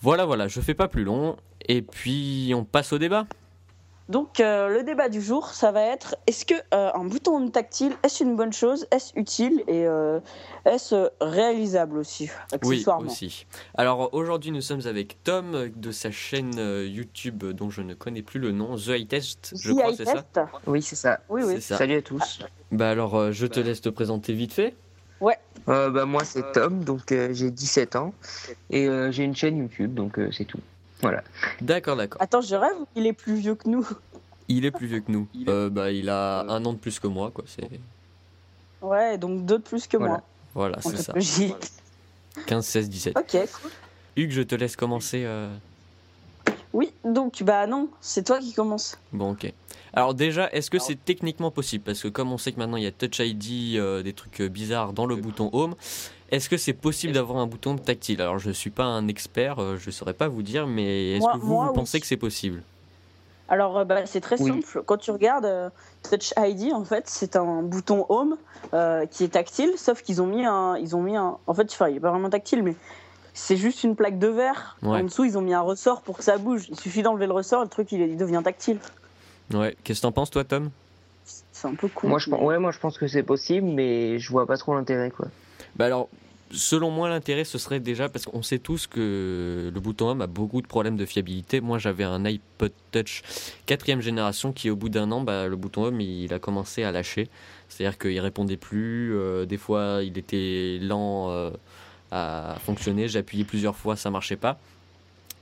Voilà, 0.00 0.24
voilà, 0.24 0.48
je 0.48 0.60
fais 0.60 0.74
pas 0.74 0.88
plus 0.88 1.04
long. 1.04 1.36
Et 1.68 1.82
puis 1.82 2.52
on 2.54 2.64
passe 2.64 2.92
au 2.92 2.98
débat. 2.98 3.26
Donc, 4.08 4.40
euh, 4.40 4.68
le 4.68 4.84
débat 4.84 5.10
du 5.10 5.20
jour, 5.20 5.48
ça 5.48 5.70
va 5.70 5.82
être 5.82 6.16
est-ce 6.26 6.46
que 6.46 6.54
euh, 6.72 6.90
un 6.94 7.04
bouton 7.04 7.46
tactile, 7.50 7.92
est-ce 8.02 8.24
une 8.24 8.36
bonne 8.36 8.54
chose 8.54 8.86
Est-ce 8.90 9.12
utile 9.18 9.62
Et 9.68 9.86
euh, 9.86 10.18
est-ce 10.64 11.10
réalisable 11.20 11.98
aussi, 11.98 12.30
Oui, 12.62 12.76
accessoirement 12.76 13.10
aussi. 13.10 13.44
Alors 13.74 14.14
aujourd'hui, 14.14 14.50
nous 14.50 14.62
sommes 14.62 14.86
avec 14.86 15.22
Tom 15.24 15.68
de 15.76 15.92
sa 15.92 16.10
chaîne 16.10 16.58
YouTube 16.86 17.44
dont 17.44 17.68
je 17.68 17.82
ne 17.82 17.92
connais 17.92 18.22
plus 18.22 18.40
le 18.40 18.50
nom, 18.50 18.76
The 18.76 18.88
Eye 18.88 19.06
Test, 19.06 19.52
je 19.54 19.72
The 19.72 19.76
crois, 19.76 19.94
c'est 19.94 20.06
ça 20.06 20.24
Oui, 20.66 20.80
c'est 20.80 20.96
ça. 20.96 21.20
Oui, 21.28 21.42
C'est 21.44 21.54
oui. 21.54 21.60
ça. 21.60 21.76
Salut 21.76 21.96
à 21.96 22.02
tous. 22.02 22.40
Bah 22.70 22.90
alors, 22.90 23.14
euh, 23.14 23.32
je 23.32 23.46
te 23.46 23.60
laisse 23.60 23.80
te 23.80 23.88
présenter 23.88 24.32
vite 24.32 24.52
fait. 24.52 24.74
Euh, 25.68 25.90
bah, 25.90 26.06
moi, 26.06 26.24
c'est 26.24 26.52
Tom, 26.52 26.82
donc 26.82 27.12
euh, 27.12 27.28
j'ai 27.32 27.50
17 27.50 27.96
ans 27.96 28.14
et 28.70 28.88
euh, 28.88 29.10
j'ai 29.12 29.24
une 29.24 29.36
chaîne 29.36 29.58
YouTube, 29.58 29.92
donc 29.92 30.18
euh, 30.18 30.30
c'est 30.32 30.44
tout. 30.46 30.60
Voilà. 31.00 31.22
D'accord, 31.60 31.96
d'accord. 31.96 32.20
Attends, 32.22 32.40
je 32.40 32.54
rêve, 32.56 32.76
il 32.96 33.06
est 33.06 33.12
plus 33.12 33.34
vieux 33.34 33.54
que 33.54 33.68
nous? 33.68 33.86
Il 34.48 34.64
est 34.64 34.70
plus 34.70 34.86
vieux 34.86 35.00
que 35.00 35.12
nous. 35.12 35.28
Euh, 35.48 35.68
bah, 35.70 35.90
il 35.92 36.08
a 36.08 36.40
un 36.40 36.64
an 36.64 36.72
de 36.72 36.78
plus 36.78 36.98
que 36.98 37.06
moi, 37.06 37.30
quoi. 37.32 37.44
C'est 37.46 37.68
Ouais, 38.80 39.18
donc 39.18 39.44
deux 39.44 39.58
de 39.58 39.62
plus 39.62 39.86
que 39.86 39.96
Voilà. 39.96 40.12
moi. 40.14 40.22
voilà, 40.54 40.78
c'est 40.80 40.96
ça. 40.96 41.12
logique. 41.12 41.54
15, 42.46 42.64
16, 42.64 42.88
17. 42.88 43.18
Ok, 43.18 43.30
cool. 43.32 43.70
Hugues, 44.16 44.30
je 44.30 44.42
te 44.42 44.54
laisse 44.54 44.76
commencer. 44.76 45.22
euh, 45.24 45.54
Oui, 46.72 46.92
donc, 47.04 47.42
bah 47.42 47.66
non, 47.66 47.88
c'est 48.00 48.24
toi 48.26 48.38
qui 48.38 48.52
commence. 48.52 48.98
Bon, 49.12 49.32
ok. 49.32 49.52
Alors 49.94 50.14
déjà, 50.14 50.50
est-ce 50.52 50.70
que 50.70 50.78
c'est 50.78 51.02
techniquement 51.02 51.50
possible? 51.50 51.82
Parce 51.82 52.02
que 52.02 52.08
comme 52.08 52.30
on 52.30 52.38
sait 52.38 52.52
que 52.52 52.58
maintenant 52.58 52.76
il 52.76 52.84
y 52.84 52.86
a 52.86 52.92
Touch 52.92 53.20
ID, 53.20 53.76
euh, 53.76 54.02
des 54.02 54.12
trucs 54.12 54.42
euh, 54.42 54.48
bizarres 54.48 54.92
dans 54.92 55.06
le 55.06 55.16
bouton 55.16 55.48
Home, 55.54 55.74
est-ce 56.30 56.50
que 56.50 56.58
c'est 56.58 56.74
possible 56.74 57.14
d'avoir 57.14 57.38
un 57.38 57.46
bouton 57.46 57.76
tactile? 57.76 58.20
Alors 58.20 58.38
je 58.38 58.50
suis 58.50 58.68
pas 58.70 58.84
un 58.84 59.08
expert, 59.08 59.60
euh, 59.60 59.76
je 59.78 59.90
saurais 59.90 60.12
pas 60.12 60.28
vous 60.28 60.42
dire, 60.42 60.66
mais 60.66 61.12
est-ce 61.12 61.26
que 61.26 61.38
vous, 61.38 61.54
moi, 61.54 61.64
vous 61.64 61.70
oui. 61.70 61.74
pensez 61.74 62.00
que 62.00 62.06
c'est 62.06 62.18
possible? 62.18 62.62
Alors, 63.48 63.86
bah, 63.86 64.04
c'est 64.04 64.20
très 64.20 64.40
Oui. 64.42 64.48
simple. 64.62 64.82
Quand 64.84 64.98
tu 64.98 65.10
regardes 65.10 65.46
euh, 65.46 65.70
Touch 66.08 66.34
ID, 66.36 66.74
en 66.74 66.84
fait, 66.84 67.04
c'est 67.06 67.34
un 67.34 67.62
bouton 67.62 68.04
Home 68.10 68.36
euh, 68.74 69.06
qui 69.06 69.24
est 69.24 69.28
tactile, 69.28 69.72
sauf 69.78 70.02
qu'ils 70.02 70.20
ont 70.20 70.26
mis 70.26 70.44
un, 70.44 70.76
ils 70.76 70.94
ont 70.94 71.00
mis 71.00 71.16
un, 71.16 71.38
en 71.46 71.54
fait, 71.54 71.66
enfin, 71.72 71.88
il 71.88 71.96
est 71.96 72.00
pas 72.00 72.10
vraiment 72.10 72.28
tactile, 72.28 72.62
mais 72.62 72.76
c'est 73.38 73.56
juste 73.56 73.84
une 73.84 73.94
plaque 73.96 74.18
de 74.18 74.26
verre. 74.28 74.76
Ouais. 74.82 75.00
En 75.00 75.04
dessous, 75.04 75.24
ils 75.24 75.38
ont 75.38 75.42
mis 75.42 75.54
un 75.54 75.60
ressort 75.60 76.02
pour 76.02 76.18
que 76.18 76.24
ça 76.24 76.38
bouge. 76.38 76.66
Il 76.68 76.78
suffit 76.78 77.02
d'enlever 77.02 77.26
le 77.26 77.32
ressort, 77.32 77.62
le 77.62 77.68
truc, 77.68 77.92
il, 77.92 78.00
il 78.00 78.16
devient 78.16 78.40
tactile. 78.42 78.78
Ouais. 79.54 79.76
Qu'est-ce 79.84 80.00
que 80.00 80.02
t'en 80.02 80.12
penses 80.12 80.30
toi, 80.30 80.44
Tom? 80.44 80.70
C'est 81.24 81.68
un 81.68 81.74
peu 81.74 81.88
cool. 81.88 82.10
Moi, 82.10 82.18
je, 82.18 82.30
pense- 82.30 82.40
ouais, 82.42 82.58
moi, 82.58 82.70
je 82.72 82.78
pense 82.78 82.98
que 82.98 83.06
c'est 83.06 83.22
possible, 83.22 83.66
mais 83.66 84.18
je 84.18 84.30
vois 84.30 84.46
pas 84.46 84.56
trop 84.56 84.74
l'intérêt, 84.74 85.10
quoi. 85.10 85.26
Bah 85.76 85.86
alors, 85.86 86.08
selon 86.50 86.90
moi, 86.90 87.08
l'intérêt 87.08 87.44
ce 87.44 87.58
serait 87.58 87.80
déjà 87.80 88.08
parce 88.08 88.24
qu'on 88.24 88.42
sait 88.42 88.58
tous 88.58 88.86
que 88.86 89.70
le 89.72 89.80
bouton 89.80 90.08
Home 90.10 90.22
a 90.22 90.26
beaucoup 90.26 90.62
de 90.62 90.66
problèmes 90.66 90.96
de 90.96 91.04
fiabilité. 91.04 91.60
Moi, 91.60 91.78
j'avais 91.78 92.04
un 92.04 92.24
iPod 92.24 92.72
Touch 92.92 93.22
quatrième 93.66 94.00
génération 94.00 94.52
qui, 94.52 94.70
au 94.70 94.76
bout 94.76 94.88
d'un 94.88 95.10
an, 95.12 95.20
bah, 95.20 95.46
le 95.46 95.56
bouton 95.56 95.84
Home 95.84 96.00
il 96.00 96.32
a 96.32 96.38
commencé 96.38 96.84
à 96.84 96.92
lâcher. 96.92 97.28
C'est-à-dire 97.68 97.98
qu'il 97.98 98.18
répondait 98.20 98.56
plus. 98.56 99.14
euh, 99.14 99.44
des 99.44 99.58
fois, 99.58 100.00
il 100.02 100.16
était 100.16 100.78
lent 100.80 101.30
euh, 101.30 101.50
à 102.10 102.56
fonctionner. 102.64 103.08
J'appuyais 103.08 103.44
plusieurs 103.44 103.76
fois, 103.76 103.96
ça 103.96 104.10
marchait 104.10 104.36
pas. 104.36 104.58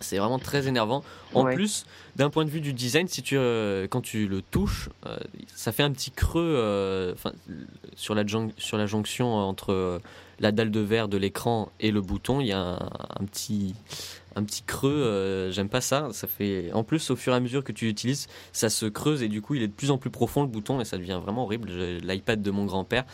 C'est 0.00 0.18
vraiment 0.18 0.38
très 0.38 0.68
énervant. 0.68 1.02
En 1.32 1.44
Ouais. 1.44 1.54
plus, 1.54 1.86
d'un 2.16 2.28
point 2.28 2.44
de 2.44 2.50
vue 2.50 2.60
du 2.60 2.74
design, 2.74 3.08
si 3.08 3.22
tu, 3.22 3.36
euh, 3.38 3.86
quand 3.88 4.02
tu 4.02 4.28
le 4.28 4.42
touches, 4.42 4.90
euh, 5.06 5.16
ça 5.54 5.72
fait 5.72 5.82
un 5.82 5.90
petit 5.90 6.10
creux 6.10 6.42
euh, 6.44 7.14
sur, 7.96 8.14
la 8.14 8.26
jon- 8.26 8.52
sur 8.58 8.76
la 8.76 8.84
jonction 8.86 9.34
entre 9.34 10.00
la 10.40 10.52
dalle 10.52 10.70
de 10.70 10.80
verre 10.80 11.08
de 11.08 11.16
l'écran 11.16 11.70
et 11.80 11.90
le 11.90 12.00
bouton, 12.00 12.40
il 12.40 12.48
y 12.48 12.52
a 12.52 12.60
un, 12.60 12.90
un 13.20 13.24
petit 13.24 13.74
un 14.38 14.44
petit 14.44 14.62
creux. 14.62 14.90
euh, 14.92 15.50
J'aime 15.50 15.70
pas 15.70 15.80
ça. 15.80 16.08
Ça 16.12 16.26
fait. 16.26 16.70
En 16.74 16.84
plus, 16.84 17.10
au 17.10 17.16
fur 17.16 17.32
et 17.32 17.36
à 17.36 17.40
mesure 17.40 17.64
que 17.64 17.72
tu 17.72 17.86
l'utilises, 17.86 18.28
ça 18.52 18.68
se 18.68 18.84
creuse 18.84 19.22
et 19.22 19.28
du 19.28 19.40
coup, 19.40 19.54
il 19.54 19.62
est 19.62 19.66
de 19.66 19.72
plus 19.72 19.90
en 19.90 19.96
plus 19.96 20.10
profond 20.10 20.42
le 20.42 20.48
bouton 20.48 20.78
et 20.78 20.84
ça 20.84 20.98
devient 20.98 21.18
vraiment 21.22 21.44
horrible. 21.44 21.70
L'iPad 22.02 22.42
de 22.42 22.50
mon 22.50 22.66
grand-père, 22.66 23.04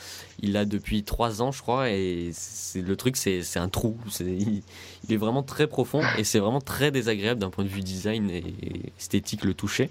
il 0.41 0.52
l'a 0.52 0.64
depuis 0.64 1.05
3 1.05 1.41
ans, 1.41 1.52
je 1.52 1.62
crois, 1.62 1.91
et 1.91 2.31
c'est 2.33 2.83
le 2.83 2.97
truc, 2.97 3.17
c'est 3.17 3.41
un 3.57 3.69
trou. 3.69 3.97
Il, 4.19 4.62
il 5.07 5.12
est 5.12 5.17
vraiment 5.17 5.45
très 5.45 5.69
profond 5.69 6.02
et 6.19 6.25
c'est 6.25 6.41
vraiment 6.41 6.61
très 6.61 6.91
désagréable 6.91 7.41
d'un 7.41 7.50
point 7.50 7.62
de 7.62 7.69
vue 7.69 7.83
design 7.83 8.29
et 8.29 8.43
esthétique 8.99 9.45
le 9.45 9.55
toucher. 9.55 9.91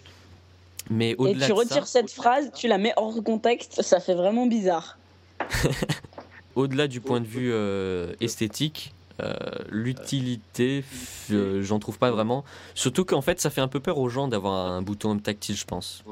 Mais 0.90 1.12
Et 1.12 1.16
au-delà 1.16 1.46
tu 1.46 1.54
de 1.54 1.58
retires 1.58 1.88
ça, 1.88 2.00
cette 2.02 2.12
phrase, 2.12 2.52
tu 2.54 2.68
la 2.68 2.78
mets 2.78 2.92
hors 2.98 3.24
contexte, 3.24 3.82
ça 3.84 4.02
fait 4.02 4.16
vraiment 4.16 4.48
bizarre. 4.48 4.98
au-delà 6.56 6.88
du 6.88 7.02
point 7.02 7.20
de 7.22 7.26
vue 7.26 7.52
euh, 7.52 8.14
esthétique, 8.22 8.94
euh, 9.22 9.34
l'utilité, 9.70 10.84
euh, 11.32 11.62
j'en 11.64 11.80
trouve 11.80 11.98
pas 12.00 12.12
vraiment. 12.12 12.44
Surtout 12.74 13.06
qu'en 13.06 13.22
fait, 13.22 13.40
ça 13.40 13.50
fait 13.50 13.62
un 13.62 13.68
peu 13.68 13.80
peur 13.80 13.98
aux 13.98 14.10
gens 14.10 14.28
d'avoir 14.28 14.72
un 14.72 14.82
bouton 14.82 15.18
tactile, 15.20 15.56
je 15.56 15.66
pense. 15.66 16.04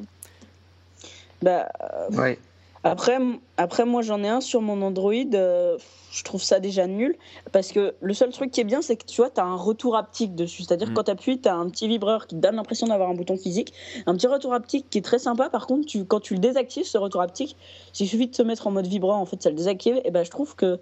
Bah, 1.41 1.69
Ouais. 2.11 2.37
Après, 2.83 3.17
après 3.57 3.83
moi 3.85 4.01
j'en 4.01 4.23
ai 4.23 4.29
un 4.29 4.39
sur 4.39 4.61
mon 4.61 4.81
Android, 4.81 5.13
euh, 5.33 5.77
je 6.11 6.23
trouve 6.23 6.41
ça 6.41 6.59
déjà 6.61 6.87
nul 6.87 7.17
parce 7.51 7.73
que 7.73 7.93
le 7.99 8.13
seul 8.13 8.31
truc 8.31 8.51
qui 8.51 8.61
est 8.61 8.63
bien 8.63 8.81
c'est 8.81 8.95
que 8.95 9.05
tu 9.05 9.17
vois, 9.21 9.29
tu 9.29 9.41
as 9.41 9.45
un 9.45 9.55
retour 9.57 9.97
haptique 9.97 10.33
dessus. 10.33 10.63
C'est-à-dire 10.63 10.89
Mm. 10.89 10.93
quand 10.93 11.03
tu 11.03 11.11
appuies, 11.11 11.41
tu 11.41 11.49
as 11.49 11.55
un 11.55 11.69
petit 11.69 11.87
vibreur 11.89 12.25
qui 12.27 12.35
te 12.35 12.39
donne 12.41 12.55
l'impression 12.55 12.87
d'avoir 12.87 13.09
un 13.09 13.15
bouton 13.15 13.35
physique, 13.37 13.73
un 14.05 14.15
petit 14.15 14.27
retour 14.27 14.53
haptique 14.53 14.89
qui 14.89 14.97
est 14.99 15.01
très 15.01 15.19
sympa. 15.19 15.49
Par 15.49 15.67
contre, 15.67 15.87
tu, 15.87 16.05
quand 16.05 16.21
tu 16.21 16.35
le 16.35 16.39
désactives, 16.39 16.85
ce 16.85 16.97
retour 16.97 17.21
haptique, 17.21 17.57
s'il 17.91 18.07
suffit 18.07 18.27
de 18.27 18.35
se 18.35 18.43
mettre 18.43 18.65
en 18.67 18.71
mode 18.71 18.87
vibrant, 18.87 19.19
en 19.19 19.25
fait 19.25 19.41
ça 19.43 19.49
le 19.49 19.55
désactive, 19.55 19.99
et 20.05 20.11
ben 20.11 20.23
je 20.23 20.31
trouve 20.31 20.55
que 20.55 20.79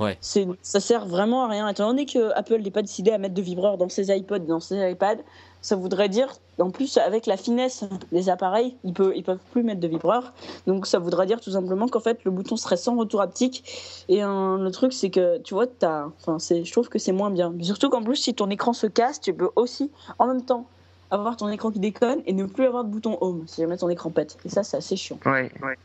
Ouais. 0.00 0.16
ça 0.20 0.80
sert 0.80 1.06
vraiment 1.06 1.44
à 1.44 1.48
rien. 1.48 1.68
Étant 1.68 1.86
donné 1.88 2.06
que 2.06 2.32
Apple 2.34 2.60
n'est 2.60 2.70
pas 2.72 2.82
décidé 2.82 3.12
à 3.12 3.18
mettre 3.18 3.34
de 3.34 3.42
vibreur 3.42 3.78
dans 3.78 3.88
ses 3.88 4.08
iPods, 4.16 4.40
dans 4.40 4.58
ses 4.58 4.90
iPads, 4.90 5.18
ça 5.62 5.76
voudrait 5.76 6.08
dire, 6.08 6.28
en 6.58 6.70
plus 6.70 6.98
avec 6.98 7.26
la 7.26 7.36
finesse 7.36 7.84
des 8.10 8.28
appareils, 8.28 8.76
ils 8.84 8.92
peuvent, 8.92 9.14
peuvent 9.22 9.38
plus 9.52 9.62
mettre 9.62 9.80
de 9.80 9.88
vibreur. 9.88 10.32
Donc 10.66 10.86
ça 10.86 10.98
voudrait 10.98 11.24
dire 11.24 11.40
tout 11.40 11.52
simplement 11.52 11.88
qu'en 11.88 12.00
fait 12.00 12.24
le 12.24 12.30
bouton 12.30 12.56
serait 12.56 12.76
sans 12.76 12.96
retour 12.96 13.20
haptique. 13.22 14.04
Et 14.08 14.20
le 14.20 14.70
truc 14.70 14.92
c'est 14.92 15.08
que 15.10 15.38
tu 15.38 15.54
vois, 15.54 15.66
je 15.80 16.72
trouve 16.72 16.88
que 16.88 16.98
c'est 16.98 17.12
moins 17.12 17.30
bien. 17.30 17.54
Surtout 17.62 17.88
qu'en 17.88 18.02
plus 18.02 18.16
si 18.16 18.34
ton 18.34 18.50
écran 18.50 18.72
se 18.72 18.86
casse, 18.88 19.20
tu 19.20 19.32
peux 19.32 19.50
aussi 19.56 19.90
en 20.18 20.26
même 20.26 20.44
temps 20.44 20.66
avoir 21.10 21.36
ton 21.36 21.48
écran 21.48 21.70
qui 21.70 21.78
déconne 21.78 22.22
et 22.26 22.32
ne 22.32 22.44
plus 22.44 22.66
avoir 22.66 22.84
de 22.84 22.90
bouton 22.90 23.16
home 23.20 23.44
si 23.46 23.60
jamais 23.60 23.76
ton 23.76 23.88
écran 23.88 24.10
pète. 24.10 24.36
Et 24.44 24.48
ça 24.48 24.64
c'est 24.64 24.76
assez 24.76 24.96
chiant. 24.96 25.18
Ouais, 25.24 25.50
ouais. 25.62 25.78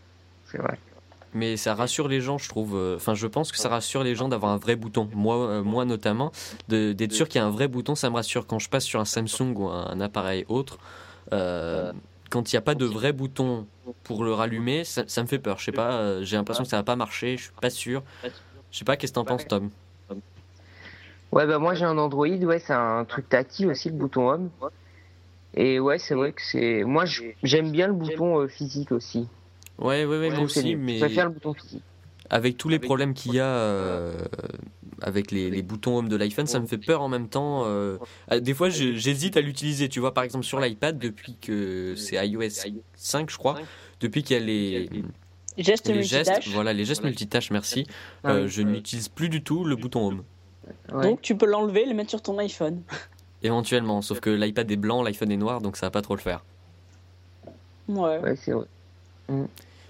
C'est 0.52 0.58
vrai. 0.58 0.78
Mais 1.38 1.56
ça 1.56 1.76
rassure 1.76 2.08
les 2.08 2.20
gens, 2.20 2.40
je 2.40 2.50
trouve. 2.50 2.76
euh, 2.76 2.96
Enfin, 2.96 3.14
je 3.14 3.28
pense 3.28 3.52
que 3.52 3.58
ça 3.60 3.70
rassure 3.70 4.04
les 4.04 4.16
gens 4.16 4.28
d'avoir 4.28 4.52
un 4.52 4.58
vrai 4.58 4.76
bouton. 4.76 5.08
Moi, 5.14 5.36
euh, 5.38 5.64
moi 5.64 5.86
notamment, 5.86 6.32
d'être 6.68 7.12
sûr 7.14 7.28
qu'il 7.30 7.40
y 7.40 7.44
a 7.44 7.46
un 7.46 7.52
vrai 7.52 7.68
bouton, 7.68 7.94
ça 7.94 8.10
me 8.10 8.16
rassure. 8.16 8.48
Quand 8.48 8.58
je 8.60 8.70
passe 8.70 8.86
sur 8.86 9.00
un 9.00 9.06
Samsung 9.06 9.54
ou 9.56 9.68
un, 9.68 9.86
un 9.92 10.02
appareil 10.02 10.46
autre, 10.50 10.80
euh, 11.34 11.92
quand 12.32 12.52
il 12.52 12.56
n'y 12.56 12.58
a 12.58 12.62
pas 12.62 12.74
de 12.76 12.86
vrai 12.86 13.14
bouton 13.14 13.68
pour 14.04 14.24
le 14.24 14.34
rallumer, 14.34 14.84
ça, 14.84 15.04
ça 15.06 15.22
me 15.22 15.28
fait 15.28 15.38
peur. 15.40 15.60
Je 15.60 15.66
sais 15.66 15.72
pas, 15.72 15.92
euh, 15.94 16.24
j'ai 16.24 16.38
l'impression 16.38 16.64
que 16.64 16.70
ça 16.70 16.78
va 16.78 16.84
pas 16.84 16.96
marcher, 16.96 17.38
je 17.38 17.44
suis 17.44 17.52
pas 17.62 17.70
sûr. 17.70 18.02
Je 18.72 18.78
sais 18.80 18.84
pas, 18.86 18.98
qu'est-ce 18.98 19.12
que 19.14 19.16
t'en 19.16 19.26
penses, 19.26 19.48
Tom? 19.48 19.70
Ouais, 21.32 21.46
bah 21.46 21.60
moi 21.60 21.74
j'ai 21.76 21.86
un 21.86 21.98
Android, 21.98 22.26
ouais, 22.26 22.60
c'est 22.60 22.74
un 22.74 23.04
truc 23.06 23.28
tactile 23.30 23.68
aussi, 23.68 23.90
le 23.90 23.96
bouton 23.96 24.30
Home. 24.30 24.50
Et 25.54 25.80
ouais, 25.80 26.00
c'est 26.00 26.16
vrai 26.16 26.32
que 26.32 26.42
c'est. 26.42 26.84
Moi 26.84 27.04
j'aime 27.44 27.72
bien 27.72 27.88
le 27.88 27.94
bouton 27.94 28.40
euh, 28.40 28.48
physique 28.48 28.92
aussi. 28.92 29.28
Ouais, 29.80 30.06
ouais, 30.06 30.20
ouais, 30.20 30.30
moi 30.30 30.40
aussi, 30.42 30.76
mais 30.76 30.96
Je 30.98 31.06
préfère 31.06 31.26
le 31.26 31.32
bouton 31.34 31.54
physique. 31.54 31.84
avec 32.30 32.58
tous 32.58 32.70
les 32.70 32.80
problèmes 32.80 33.14
qu'il 33.14 33.34
y 33.36 33.40
a 33.40 33.46
euh, 33.46 34.14
avec 35.02 35.32
les, 35.32 35.52
les 35.52 35.62
boutons 35.62 35.98
home 36.00 36.10
de 36.10 36.16
l'iPhone, 36.16 36.48
ça 36.48 36.60
me 36.60 36.66
fait 36.66 36.78
peur 36.80 37.02
en 37.02 37.10
même 37.10 37.30
temps. 37.30 37.64
euh, 37.66 37.98
Des 38.42 38.54
fois, 38.56 38.70
j'hésite 38.70 39.38
à 39.38 39.42
l'utiliser. 39.42 39.88
Tu 39.90 40.00
vois, 40.00 40.14
par 40.14 40.24
exemple, 40.24 40.44
sur 40.46 40.60
l'iPad, 40.60 40.98
depuis 40.98 41.36
que 41.40 41.94
c'est 41.96 42.16
iOS 42.28 42.50
5, 42.96 43.30
je 43.30 43.38
crois, 43.38 43.60
depuis 44.02 44.24
qu'il 44.24 44.38
y 44.38 44.40
a 44.42 44.44
les, 44.44 44.90
Geste 45.60 45.88
les 45.88 46.04
gestes, 46.04 46.30
multitâche. 46.30 46.54
voilà, 46.54 46.72
les 46.74 46.86
gestes 46.86 47.04
multitâches, 47.04 47.50
merci, 47.50 47.88
Ah 48.24 48.34
euh, 48.34 48.48
je 48.48 48.62
n'utilise 48.62 49.10
plus 49.10 49.28
du 49.30 49.42
tout 49.44 49.64
le 49.64 49.76
bouton 49.76 50.08
home. 50.08 50.24
Donc 51.02 51.22
tu 51.22 51.36
peux 51.36 51.46
l'enlever 51.48 51.84
et 51.84 51.86
le 51.88 51.94
mettre 51.96 52.10
sur 52.12 52.22
ton 52.22 52.38
iPhone. 52.40 52.82
Éventuellement, 53.44 54.02
sauf 54.04 54.20
que 54.20 54.30
l'iPad 54.30 54.70
est 54.70 54.76
blanc, 54.76 55.02
l'iPhone 55.04 55.32
est 55.32 55.38
noir, 55.38 55.62
donc 55.62 55.78
ça 55.78 55.86
va 55.88 55.92
pas 55.92 56.02
trop 56.02 56.16
le 56.16 56.22
faire. 56.22 56.44
Ouais. 57.88 58.20
Ouais, 58.20 58.36
c'est 58.36 58.52
vrai. 58.52 58.66
Puis 59.28 59.36
Moi, 59.36 59.48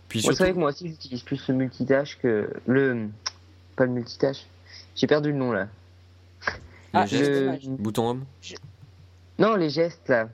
c'est 0.09 0.19
surtout, 0.21 0.37
vrai 0.43 0.53
que 0.53 0.57
moi 0.59 0.69
aussi 0.69 0.87
j'utilise 0.87 1.21
plus 1.21 1.47
le 1.47 1.53
multitâche 1.55 2.17
que. 2.21 2.49
Le. 2.65 3.07
Pas 3.75 3.85
le 3.85 3.91
multitâche. 3.91 4.45
J'ai 4.95 5.07
perdu 5.07 5.31
le 5.31 5.37
nom 5.37 5.51
là. 5.51 5.67
les 6.93 6.99
Ah, 6.99 7.05
Le- 7.11 7.57
bouton 7.77 8.09
home, 8.09 8.25
Non, 9.37 9.55
les 9.55 9.69
gestes 9.69 10.07
là. 10.09 10.29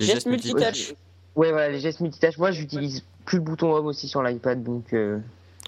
les 0.00 0.06
Gestes 0.06 0.14
gestes 0.16 0.26
multi- 0.26 0.48
multitâches. 0.52 0.94
Ouais, 1.36 1.50
voilà, 1.52 1.68
les 1.70 1.80
gestes 1.80 2.00
multitâches. 2.00 2.38
Moi 2.38 2.50
j'utilise 2.50 3.04
plus 3.24 3.38
le 3.38 3.44
bouton 3.44 3.72
Home 3.74 3.86
aussi 3.86 4.08
sur 4.08 4.22
l'iPad 4.22 4.62
donc. 4.62 4.92
euh, 4.92 5.18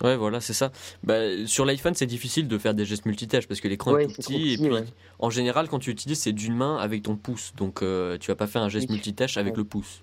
Ouais, 0.03 0.17
voilà, 0.17 0.41
c'est 0.41 0.53
ça. 0.53 0.71
Bah, 1.03 1.17
sur 1.47 1.65
l'iPhone, 1.65 1.93
c'est 1.95 2.07
difficile 2.07 2.47
de 2.47 2.57
faire 2.57 2.73
des 2.73 2.85
gestes 2.85 3.05
multitâches 3.05 3.49
parce 3.49 3.61
que 3.61 3.67
l'écran 3.67 3.93
Ouais, 3.95 4.05
est 4.05 4.07
tout 4.07 4.15
petit. 4.23 4.53
et 4.53 4.57
puis, 4.57 4.71
ouais. 4.71 4.85
en 5.19 5.29
général, 5.29 5.69
quand 5.69 5.81
tu 5.81 5.91
utilises, 5.91 6.21
c'est 6.21 6.33
d'une 6.33 6.55
main 6.55 6.77
avec 6.77 7.03
ton 7.03 7.17
pouce. 7.17 7.53
Donc, 7.57 7.83
euh, 7.83 8.17
tu 8.17 8.31
vas 8.31 8.37
pas 8.37 8.47
faire 8.47 8.63
un 8.63 8.69
geste 8.69 8.87
Oui. 8.89 8.95
multitâche 8.95 9.37
avec 9.39 9.55
Ouais. 9.55 9.59
le 9.59 9.65
pouce. 9.65 10.01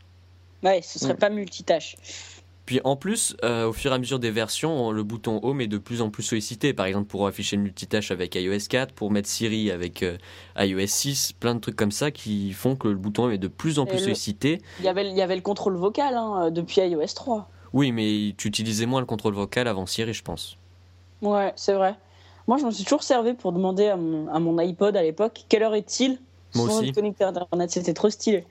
Ouais, 0.63 0.81
ce 0.81 0.99
serait 0.99 1.13
Mm. 1.13 1.17
pas 1.17 1.29
multitâche. 1.29 1.95
Puis 2.65 2.81
en 2.83 2.95
plus, 2.95 3.37
euh, 3.43 3.67
au 3.67 3.73
fur 3.73 3.91
et 3.91 3.95
à 3.95 3.97
mesure 3.99 4.17
des 4.17 4.31
versions, 4.31 4.91
le 4.91 5.03
bouton 5.03 5.39
Home 5.43 5.61
est 5.61 5.67
de 5.67 5.77
plus 5.77 6.01
en 6.01 6.09
plus 6.09 6.23
sollicité. 6.23 6.73
Par 6.73 6.87
exemple, 6.87 7.05
pour 7.05 7.27
afficher 7.27 7.55
le 7.57 7.61
multitâche 7.61 8.09
avec 8.09 8.33
iOS 8.35 8.67
4, 8.69 8.93
pour 8.93 9.11
mettre 9.11 9.29
Siri 9.29 9.69
avec 9.69 10.01
euh, 10.01 10.17
iOS 10.57 10.87
6, 10.87 11.33
plein 11.33 11.53
de 11.53 11.59
trucs 11.59 11.75
comme 11.75 11.91
ça 11.91 12.09
qui 12.09 12.53
font 12.53 12.75
que 12.75 12.87
le 12.87 12.95
bouton 12.95 13.25
Home 13.25 13.31
est 13.33 13.37
de 13.37 13.47
plus 13.47 13.77
en 13.77 13.85
plus 13.85 13.97
Et 13.97 14.03
sollicité. 14.03 14.61
Il 14.79 14.85
y 14.85 14.87
avait, 14.87 15.07
il 15.07 15.15
y 15.15 15.21
avait 15.21 15.35
le 15.35 15.41
contrôle 15.41 15.75
vocal 15.75 16.15
hein, 16.15 16.49
depuis 16.49 16.81
iOS 16.81 17.13
3. 17.13 17.49
Oui, 17.73 17.91
mais 17.91 18.33
tu 18.37 18.47
utilisais 18.47 18.85
moins 18.85 18.99
le 18.99 19.05
contrôle 19.05 19.35
vocal 19.35 19.67
avant 19.67 19.85
Siri, 19.85 20.13
je 20.13 20.23
pense. 20.23 20.57
Ouais, 21.21 21.53
c'est 21.55 21.73
vrai. 21.73 21.95
Moi, 22.47 22.57
je 22.57 22.65
me 22.65 22.71
suis 22.71 22.83
toujours 22.83 23.03
servi 23.03 23.33
pour 23.33 23.51
demander 23.51 23.87
à 23.87 23.97
mon, 23.97 24.27
à 24.33 24.39
mon 24.39 24.57
iPod 24.57 24.95
à 24.95 25.01
l'époque 25.03 25.45
quelle 25.49 25.63
heure 25.63 25.75
est-il? 25.75 26.19
Moi 26.55 26.65
aussi. 26.65 26.91
connecté 26.93 27.23
à 27.23 27.29
Internet. 27.29 27.69
C'était 27.69 27.93
trop 27.93 28.09
stylé. 28.09 28.45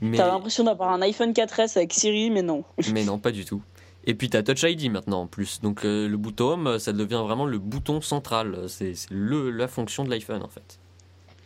Mais, 0.00 0.16
T'avais 0.16 0.30
l'impression 0.30 0.64
d'avoir 0.64 0.90
un 0.90 1.02
iPhone 1.02 1.32
4S 1.32 1.76
avec 1.76 1.92
Siri, 1.92 2.30
mais 2.30 2.42
non. 2.42 2.64
mais 2.92 3.04
non, 3.04 3.18
pas 3.18 3.32
du 3.32 3.44
tout. 3.44 3.62
Et 4.04 4.14
puis 4.14 4.30
t'as 4.30 4.42
Touch 4.42 4.62
ID 4.62 4.90
maintenant 4.90 5.22
en 5.22 5.26
plus. 5.26 5.60
Donc 5.60 5.84
euh, 5.84 6.08
le 6.08 6.16
bouton 6.16 6.52
Home, 6.52 6.78
ça 6.78 6.92
devient 6.92 7.20
vraiment 7.22 7.44
le 7.44 7.58
bouton 7.58 8.00
central. 8.00 8.68
C'est 8.68 8.94
la 9.10 9.68
fonction 9.68 10.04
de 10.04 10.10
l'iPhone 10.10 10.42
en 10.42 10.48
fait. 10.48 10.78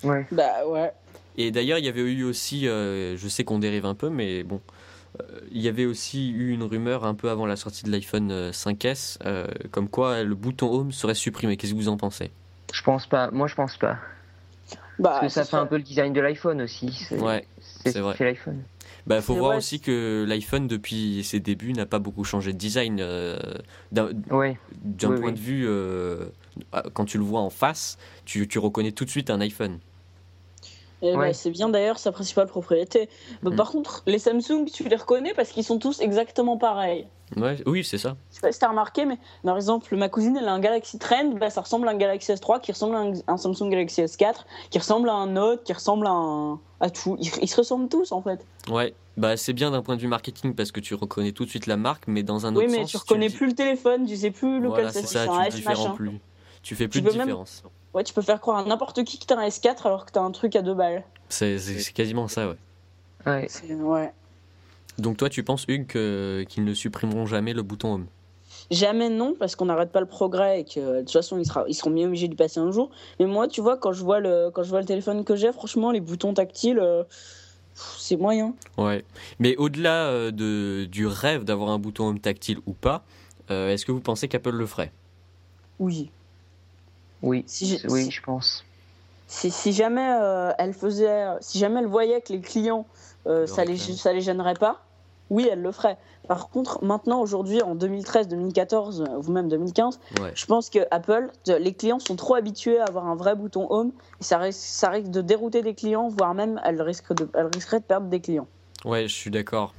Ouais. 0.05 0.27
Bah 0.31 0.67
ouais. 0.67 0.93
Et 1.37 1.51
d'ailleurs, 1.51 1.79
il 1.79 1.85
y 1.85 1.89
avait 1.89 2.03
eu 2.03 2.25
aussi, 2.25 2.69
euh, 2.69 3.17
je 3.17 3.29
sais 3.29 3.43
qu'on 3.43 3.59
dérive 3.59 3.87
un 3.87 3.95
peu, 3.95 4.11
mais 4.11 4.43
bon, 4.43 4.61
euh, 5.21 5.41
il 5.51 5.61
y 5.61 5.69
avait 5.69 5.85
aussi 5.85 6.31
eu 6.31 6.51
une 6.51 6.63
rumeur 6.63 7.05
un 7.05 7.15
peu 7.15 7.31
avant 7.31 7.47
la 7.47 7.57
sortie 7.57 7.85
de 7.85 7.91
l'iPhone 7.91 8.31
euh, 8.31 8.51
5S, 8.51 9.19
euh, 9.25 9.47
comme 9.71 9.89
quoi 9.89 10.23
le 10.23 10.35
bouton 10.35 10.73
Home 10.73 10.93
serait 10.93 11.15
supprimé. 11.15 11.57
Qu'est-ce 11.57 11.73
que 11.73 11.79
vous 11.79 11.89
en 11.89 11.97
pensez? 11.97 12.31
Je 12.73 12.83
pense 12.83 13.07
pas. 13.07 13.31
Moi 13.31 13.47
je 13.47 13.55
pense 13.55 13.77
pas. 13.77 13.99
Bah, 15.03 15.11
Parce 15.21 15.21
que 15.23 15.29
ça 15.29 15.45
fait 15.45 15.57
un 15.57 15.67
peu 15.67 15.77
le 15.77 15.83
design 15.83 16.13
de 16.13 16.21
l'iPhone 16.21 16.63
aussi. 16.63 16.93
C'est 16.93 17.19
Ouais, 17.21 17.47
c'est 17.61 17.91
c'est 17.91 17.93
ce 17.93 17.99
vrai. 17.99 18.15
fait 18.15 18.25
l'iPhone. 18.25 18.63
Bah, 19.07 19.21
faut 19.21 19.33
C'est 19.33 19.39
voir 19.39 19.49
vrai, 19.51 19.57
aussi 19.59 19.81
que 19.81 20.25
l'iPhone 20.29 20.69
depuis 20.69 21.25
ses 21.25 21.41
débuts 21.41 21.73
n'a 21.73 21.87
pas 21.87 21.99
beaucoup 21.99 22.25
changé 22.25 22.53
de 22.53 22.59
design. 22.59 22.99
euh, 23.01 23.39
d'un 23.91 24.11
Ouais. 24.31 24.57
d'un 24.85 25.11
Oui, 25.11 25.17
point 25.21 25.27
oui. 25.29 25.33
de 25.33 25.39
vue, 25.41 25.65
euh, 25.67 26.27
quand 26.95 27.05
tu 27.05 27.19
le 27.19 27.25
vois 27.25 27.41
en 27.41 27.51
face, 27.51 27.99
tu, 28.25 28.47
tu 28.47 28.59
reconnais 28.59 28.93
tout 28.93 29.05
de 29.05 29.11
suite 29.11 29.31
un 29.31 29.41
iPhone. 29.41 29.79
Eh 31.03 31.17
ben, 31.17 31.33
c'est 31.33 31.51
bien 31.51 31.69
d'ailleurs 31.69 31.99
sa 31.99 32.13
principale 32.13 32.47
propriété. 32.47 33.09
Bah, 33.43 33.51
Mm. 33.51 33.57
Par 33.57 33.71
contre, 33.73 34.03
les 34.07 34.19
Samsung, 34.19 34.67
tu 34.73 34.85
les 34.89 34.97
reconnais 34.97 35.35
parce 35.35 35.51
qu'ils 35.51 35.65
sont 35.65 35.79
tous 35.79 36.01
exactement 36.01 36.57
pareils. 36.57 37.07
Ouais, 37.37 37.57
oui, 37.67 37.83
c'est 37.83 37.97
ça. 37.99 38.15
Je 38.31 38.37
sais 38.37 38.41
pas 38.43 38.53
si 38.53 38.59
t'as 38.59 38.69
remarqué, 38.69 39.05
mais 39.07 39.19
par 39.43 39.57
exemple, 39.57 39.97
ma 39.97 40.09
cousine, 40.09 40.37
elle 40.37 40.49
a 40.49 40.53
un 40.53 40.61
Galaxy 40.61 40.99
Trend, 40.99 41.31
bah, 41.41 41.49
ça 41.51 41.63
ressemble 41.63 41.89
à 41.89 41.93
un 41.93 41.97
Galaxy 41.97 42.31
S3, 42.31 42.61
qui 42.61 42.73
ressemble 42.73 42.95
à 42.95 42.99
un, 42.99 43.13
un 43.27 43.37
Samsung 43.37 43.71
Galaxy 43.71 44.03
S4, 44.03 44.45
qui 44.71 44.79
ressemble 44.79 45.09
à 45.09 45.15
un 45.15 45.27
Note, 45.29 45.65
qui 45.65 45.73
ressemble 45.73 46.07
à 46.07 46.11
un. 46.11 46.61
à 46.81 46.91
tout. 46.91 47.17
Ils, 47.21 47.31
ils 47.43 47.49
se 47.49 47.57
ressemblent 47.57 47.89
tous 47.89 48.13
en 48.13 48.21
fait. 48.23 48.45
Ouais, 48.71 48.93
bah 49.17 49.37
c'est 49.37 49.55
bien 49.55 49.71
d'un 49.71 49.83
point 49.83 49.97
de 49.97 50.01
vue 50.03 50.09
marketing 50.09 50.55
parce 50.55 50.71
que 50.73 50.81
tu 50.81 50.95
reconnais 50.95 51.33
tout 51.33 51.45
de 51.47 51.51
suite 51.51 51.67
la 51.67 51.77
marque, 51.79 52.05
mais 52.07 52.23
dans 52.23 52.45
un 52.47 52.55
Oui, 52.55 52.65
autre 52.65 52.73
mais 52.73 52.83
sens, 52.83 52.91
tu 52.91 52.97
reconnais 52.99 53.31
plus 53.31 53.47
le 53.47 53.55
téléphone, 53.55 54.05
tu 54.07 54.17
sais 54.17 54.31
plus 54.31 54.57
lequel 54.59 54.69
Voilà, 54.69 54.93
c'est, 54.93 55.01
ça, 55.03 55.07
c'est 55.25 55.29
un 55.31 55.35
tu 55.37 55.41
le 55.41 55.47
S 55.49 55.55
différents 55.55 55.83
machin. 55.85 55.95
plus. 55.97 56.21
Tu 56.63 56.75
fais 56.77 56.87
plus 56.87 57.01
Tu 57.01 57.07
de 57.07 57.13
même- 57.13 57.23
différence. 57.27 57.63
Ouais, 57.95 58.05
tu 58.05 58.15
peux 58.15 58.23
faire 58.23 58.41
croire 58.41 58.59
à 58.59 58.65
n'importe 58.65 59.05
qui 59.05 59.19
que 59.19 59.27
t'as 59.27 59.37
un 59.37 59.47
S4 59.49 59.87
alors 59.87 60.07
que 60.07 60.13
t'as 60.13 60.21
un 60.23 60.31
truc 60.31 60.57
à 60.57 60.63
deux 60.63 60.75
balles. 60.75 61.05
C'est 61.29 61.93
quasiment 61.95 62.29
ça, 62.29 62.49
ouais. 62.49 62.57
Ouais. 63.27 64.13
Donc 64.99 65.17
toi, 65.17 65.29
tu 65.29 65.43
penses, 65.43 65.65
Hugues, 65.69 65.87
que- 65.87 66.45
qu'ils 66.49 66.65
ne 66.65 66.75
supprimeront 66.75 67.27
jamais 67.27 67.53
le 67.55 67.63
bouton 67.63 67.95
Home 67.95 68.07
Jamais 68.71 69.09
non, 69.09 69.35
parce 69.39 69.57
qu'on 69.57 69.67
n'arrête 69.67 69.91
pas 69.93 70.01
le 70.01 70.07
progrès 70.07 70.61
et 70.61 70.65
que 70.65 70.81
de 70.97 71.01
toute 71.01 71.11
façon 71.13 71.39
ils, 71.39 71.47
sera- 71.47 71.65
ils 71.69 71.75
seront 71.75 71.91
bien 71.91 72.07
obligés 72.07 72.29
d'y 72.29 72.37
passer 72.37 72.61
un 72.61 72.71
jour. 72.71 72.91
Mais 73.19 73.27
moi, 73.27 73.49
tu 73.49 73.61
vois, 73.61 73.77
quand 73.77 73.93
je 73.93 74.03
vois 74.03 74.21
le, 74.21 74.51
quand 74.53 74.63
je 74.63 74.71
vois 74.71 74.81
le 74.81 74.87
téléphone 74.87 75.25
que 75.25 75.37
j'ai, 75.37 75.53
franchement, 75.53 75.91
les 75.91 76.01
boutons 76.01 76.33
tactiles, 76.35 76.79
euh, 76.79 77.03
c'est 77.75 78.17
moyen. 78.17 78.55
Ouais. 78.79 79.05
Mais 79.39 79.57
au-delà 79.57 80.07
euh, 80.09 80.31
de, 80.31 80.85
du 80.87 81.07
rêve 81.07 81.45
d'avoir 81.45 81.71
un 81.71 81.79
bouton 81.79 82.09
Home 82.09 82.21
tactile 82.21 82.59
ou 82.67 82.73
pas, 82.73 83.05
euh, 83.51 83.71
est-ce 83.71 83.85
que 83.87 83.93
vous 83.93 84.01
pensez 84.01 84.29
qu'Apple 84.29 84.51
le 84.51 84.67
ferait? 84.67 84.93
Oui. 85.79 86.11
Oui, 87.23 87.45
Si 87.47 87.79
je- 87.79 87.89
oui, 87.89 88.05
si- 88.05 88.11
je 88.11 88.23
pense. 88.23 88.65
Si, 89.29 89.51
si 89.51 89.73
jamais 89.73 90.17
euh, 90.21 90.51
elle 90.59 90.75
faisait, 90.75 91.25
si 91.41 91.59
jamais 91.59 91.81
elle 91.81 91.87
voyait 91.87 92.21
que 92.21 92.33
les 92.33 92.41
clients, 92.41 92.87
euh, 93.27 93.47
ça 93.47 93.65
les, 93.65 93.79
ça 93.79 94.13
les 94.13 94.21
gênerait 94.21 94.55
pas, 94.55 94.83
oui, 95.31 95.49
elle 95.51 95.63
le 95.63 95.73
ferait. 95.73 95.97
Par 96.29 96.51
contre, 96.51 96.85
maintenant, 96.85 97.21
aujourd'hui, 97.21 97.63
en 97.63 97.75
2013, 97.75 98.29
2014, 98.29 99.01
euh, 99.03 99.23
ou 99.27 99.31
même 99.33 99.49
2015, 99.49 99.99
Ouais. 100.21 100.33
je 100.35 100.45
pense 100.47 100.69
que 100.69 100.81
Apple, 100.91 101.31
les 101.47 101.73
clients 101.73 101.99
sont 101.99 102.17
trop 102.17 102.35
habitués 102.35 102.79
à 102.79 102.85
avoir 102.85 103.07
un 103.07 103.15
vrai 103.15 103.35
bouton 103.35 103.67
Home, 103.71 103.93
et 104.21 104.25
ça 104.25 104.37
risque, 104.39 104.61
ça 104.61 104.91
risque 104.91 105.11
de 105.11 105.23
dérouter 105.23 105.63
des 105.63 105.75
clients, 105.75 106.09
voire 106.09 106.35
même, 106.35 106.61
elle 106.65 106.83
risque 106.83 107.15
de, 107.15 107.29
elle 107.35 107.49
risquerait 107.55 107.81
de 107.81 107.85
perdre 107.85 108.09
des 108.09 108.21
clients. 108.21 108.47
Ouais, 108.85 109.09
je 109.09 109.15
suis 109.15 109.31
d'accord. 109.31 109.73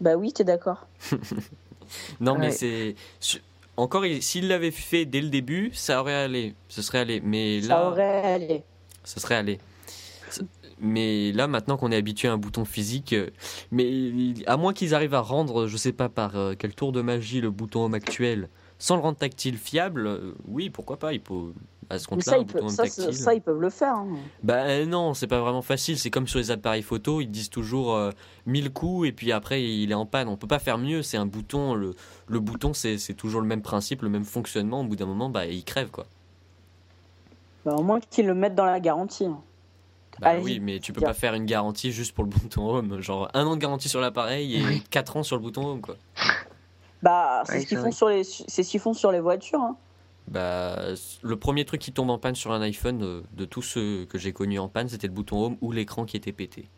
Bah 0.00 0.14
oui, 0.16 0.32
t'es 0.32 0.44
d'accord. 0.44 0.86
Non, 2.20 2.38
mais 2.38 2.52
c'est. 2.52 2.94
Encore, 3.80 4.04
il- 4.06 4.22
s'il 4.22 4.48
l'avait 4.48 4.70
fait 4.70 5.04
dès 5.06 5.20
le 5.20 5.28
début, 5.30 5.70
ça 5.72 6.00
aurait 6.00 6.14
allé. 6.14 6.54
Ce 6.68 6.82
serait 6.82 6.98
allé. 6.98 7.20
Mais 7.24 7.60
là. 7.60 7.66
Ça 7.68 7.88
aurait 7.88 8.22
allé. 8.34 8.62
ça 9.04 9.20
serait 9.20 9.36
allé. 9.36 9.58
Mais 10.82 11.32
là, 11.32 11.46
maintenant 11.46 11.76
qu'on 11.76 11.92
est 11.92 11.96
habitué 11.96 12.28
à 12.28 12.32
un 12.32 12.38
bouton 12.38 12.64
physique, 12.64 13.12
euh, 13.12 13.28
mais 13.70 13.90
à 14.46 14.56
moins 14.56 14.72
qu'ils 14.72 14.94
arrivent 14.94 15.12
à 15.14 15.20
rendre, 15.20 15.66
je 15.66 15.76
sais 15.76 15.92
pas 15.92 16.08
par 16.08 16.36
euh, 16.36 16.54
quel 16.58 16.74
tour 16.74 16.92
de 16.92 17.02
magie, 17.02 17.40
le 17.42 17.50
bouton 17.50 17.84
home 17.84 17.92
actuel, 17.94 18.48
sans 18.80 18.96
le 18.96 19.02
rendre 19.02 19.16
tactile 19.18 19.56
fiable, 19.56 20.08
euh, 20.08 20.34
oui, 20.48 20.68
pourquoi 20.70 20.98
pas, 20.98 21.12
il 21.12 21.20
peut. 21.20 21.52
À 21.88 21.98
ce 21.98 22.06
Mais 22.10 22.16
compte-là, 22.16 22.32
ça, 22.32 22.38
home 22.60 22.68
ça, 22.70 22.82
tactile. 22.84 23.02
ça, 23.04 23.12
ça, 23.12 23.34
ils 23.34 23.40
peuvent 23.42 23.60
le 23.60 23.68
faire. 23.70 23.94
hein. 23.94 24.08
Bah 24.44 24.62
euh, 24.66 24.86
non, 24.86 25.12
c'est 25.14 25.26
pas 25.26 25.40
vraiment 25.40 25.60
facile. 25.62 25.98
C'est 25.98 26.08
comme 26.10 26.26
sur 26.28 26.38
les 26.38 26.50
appareils 26.52 26.82
photo, 26.82 27.20
ils 27.20 27.26
disent 27.30 27.50
toujours 27.50 27.94
euh, 27.96 28.10
1000 28.46 28.70
coups 28.72 29.08
et 29.08 29.12
puis 29.12 29.32
après 29.32 29.62
il 29.62 29.90
est 29.90 29.94
en 29.94 30.06
panne. 30.06 30.28
On 30.28 30.36
peut 30.36 30.46
pas 30.46 30.60
faire 30.60 30.78
mieux. 30.78 31.02
C'est 31.02 31.16
un 31.16 31.26
bouton. 31.26 31.74
Le, 31.74 31.94
le 32.28 32.40
bouton, 32.40 32.72
c'est 32.74 32.96
toujours 33.14 33.40
le 33.40 33.46
même 33.48 33.60
principe, 33.62 34.02
le 34.02 34.08
même 34.08 34.24
fonctionnement. 34.24 34.80
Au 34.82 34.84
bout 34.84 34.94
d'un 34.96 35.06
moment, 35.06 35.30
bah 35.30 35.46
il 35.46 35.64
crève 35.64 35.90
quoi. 35.90 36.06
Bah, 37.64 37.74
au 37.74 37.82
moins 37.82 38.00
qu'ils 38.00 38.26
le 38.26 38.34
mettent 38.34 38.54
dans 38.54 38.64
la 38.66 38.80
garantie. 38.80 39.26
hein. 39.26 39.40
Bah 40.20 40.34
oui, 40.40 40.60
mais 40.60 40.78
tu 40.80 40.92
peux 40.92 41.00
pas 41.00 41.14
faire 41.14 41.34
une 41.34 41.46
garantie 41.46 41.92
juste 41.92 42.12
pour 42.14 42.24
le 42.24 42.30
bouton 42.30 42.68
home. 42.68 43.00
Genre 43.00 43.28
un 43.34 43.46
an 43.46 43.56
de 43.56 43.60
garantie 43.60 43.88
sur 43.88 44.00
l'appareil 44.00 44.56
et 44.56 44.80
4 44.90 45.16
ans 45.16 45.22
sur 45.22 45.34
le 45.36 45.42
bouton 45.42 45.66
home 45.66 45.80
quoi. 45.80 45.96
Bah, 47.02 47.42
c'est 47.46 47.52
Ouais, 47.54 47.60
ce 47.60 47.66
qu'ils 47.66 47.78
font 47.78 47.92
sur 47.92 48.08
les, 48.08 48.24
c'est 48.24 48.62
ce 48.62 48.70
qu'ils 48.70 48.80
font 48.80 48.92
sur 48.94 49.10
les 49.12 49.20
voitures. 49.20 49.60
hein. 49.60 49.76
Bah 50.28 50.76
le 51.22 51.36
premier 51.36 51.64
truc 51.64 51.80
qui 51.80 51.92
tombe 51.92 52.10
en 52.10 52.18
panne 52.18 52.36
sur 52.36 52.52
un 52.52 52.60
iPhone 52.60 53.02
euh, 53.02 53.22
de 53.32 53.44
tous 53.44 53.62
ceux 53.62 54.04
que 54.04 54.16
j'ai 54.18 54.32
connus 54.32 54.58
en 54.60 54.68
panne, 54.68 54.88
c'était 54.88 55.08
le 55.08 55.12
bouton 55.12 55.44
home 55.44 55.56
ou 55.60 55.72
l'écran 55.72 56.04
qui 56.04 56.16
était 56.16 56.30
pété. 56.32 56.68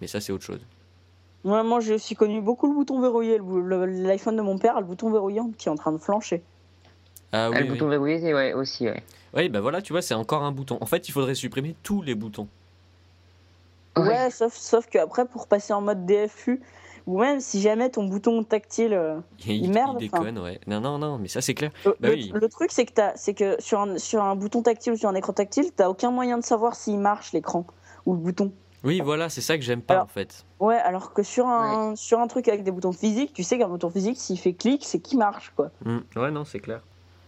Mais 0.00 0.06
ça 0.08 0.20
c'est 0.20 0.32
autre 0.32 0.44
chose. 0.44 0.60
Ouais, 1.44 1.62
moi, 1.62 1.80
j'ai 1.80 1.94
aussi 1.94 2.14
connu 2.16 2.40
beaucoup 2.40 2.66
le 2.66 2.74
bouton 2.74 3.00
verrouillé, 3.00 3.38
l'iPhone 3.38 4.36
de 4.36 4.42
mon 4.42 4.58
père, 4.58 4.78
le 4.80 4.86
bouton 4.86 5.10
verrouillant 5.10 5.50
qui 5.56 5.68
est 5.68 5.70
en 5.70 5.76
train 5.76 5.92
de 5.92 5.98
flancher. 5.98 6.42
Ah 7.32 7.44
Ah, 7.46 7.50
oui, 7.50 7.58
le 7.58 7.62
oui. 7.64 7.68
bouton 7.70 7.88
verrouillé, 7.88 8.20
c'est- 8.20 8.34
ouais, 8.34 8.52
aussi, 8.52 8.86
ouais. 8.86 9.02
Oui, 9.34 9.48
bah 9.48 9.60
voilà, 9.60 9.80
tu 9.80 9.92
vois, 9.92 10.02
c'est 10.02 10.14
encore 10.14 10.42
un 10.42 10.50
bouton. 10.52 10.76
En 10.80 10.86
fait, 10.86 11.08
il 11.08 11.12
faudrait 11.12 11.34
supprimer 11.36 11.76
tous 11.82 12.02
les 12.02 12.14
boutons. 12.16 12.48
Ouais, 13.96 14.30
sauf, 14.30 14.54
sauf 14.54 14.86
qu'après, 14.86 15.24
pour 15.26 15.46
passer 15.46 15.72
en 15.72 15.80
mode 15.82 16.04
DFU, 16.06 16.60
ou 17.06 17.20
même 17.20 17.40
si 17.40 17.60
jamais 17.60 17.90
ton 17.90 18.04
bouton 18.04 18.42
tactile. 18.44 18.92
euh, 18.94 19.18
Il, 19.46 19.64
Il 19.66 19.70
merde, 19.72 19.98
déconne, 19.98 20.38
ouais. 20.38 20.60
Non, 20.66 20.80
non, 20.80 20.98
non, 20.98 21.18
mais 21.18 21.28
ça 21.28 21.40
c'est 21.40 21.54
clair. 21.54 21.70
Le, 21.84 21.90
Bah 22.00 22.08
le- 22.08 22.14
oui. 22.14 22.32
le 22.34 22.48
truc, 22.48 22.70
c'est 22.72 22.84
que, 22.86 22.92
t'as- 22.92 23.16
c'est 23.16 23.34
que 23.34 23.56
sur, 23.60 23.80
un, 23.80 23.98
sur 23.98 24.22
un 24.22 24.36
bouton 24.36 24.62
tactile 24.62 24.92
ou 24.92 24.96
sur 24.96 25.08
un 25.08 25.14
écran 25.14 25.32
tactile, 25.32 25.70
t'as 25.74 25.88
aucun 25.88 26.10
moyen 26.10 26.38
de 26.38 26.44
savoir 26.44 26.74
s'il 26.74 26.98
marche 26.98 27.32
l'écran 27.32 27.66
ou 28.06 28.12
le 28.14 28.18
bouton. 28.18 28.52
Oui, 28.82 29.00
voilà, 29.04 29.28
c'est 29.28 29.42
ça 29.42 29.58
que 29.58 29.62
j'aime 29.64 29.82
pas 29.82 29.94
Alors- 29.94 30.04
en 30.04 30.08
fait. 30.08 30.44
Ouais, 30.58 30.76
alors 30.78 31.12
que 31.12 31.22
sur 31.22 31.46
un, 31.46 31.94
sur 31.96 32.18
un 32.18 32.26
truc 32.28 32.48
avec 32.48 32.62
des 32.64 32.70
boutons 32.70 32.92
physiques, 32.92 33.32
tu 33.34 33.42
sais 33.42 33.58
qu'un 33.58 33.68
bouton 33.68 33.90
physique, 33.90 34.18
s'il 34.18 34.38
fait 34.38 34.54
clic, 34.54 34.84
c'est 34.86 34.98
qu'il 35.00 35.18
marche, 35.18 35.52
quoi. 35.54 35.70
Hmm. 35.84 35.98
Ouais, 36.16 36.30
non, 36.30 36.44
c'est 36.44 36.60
clair. 36.60 36.80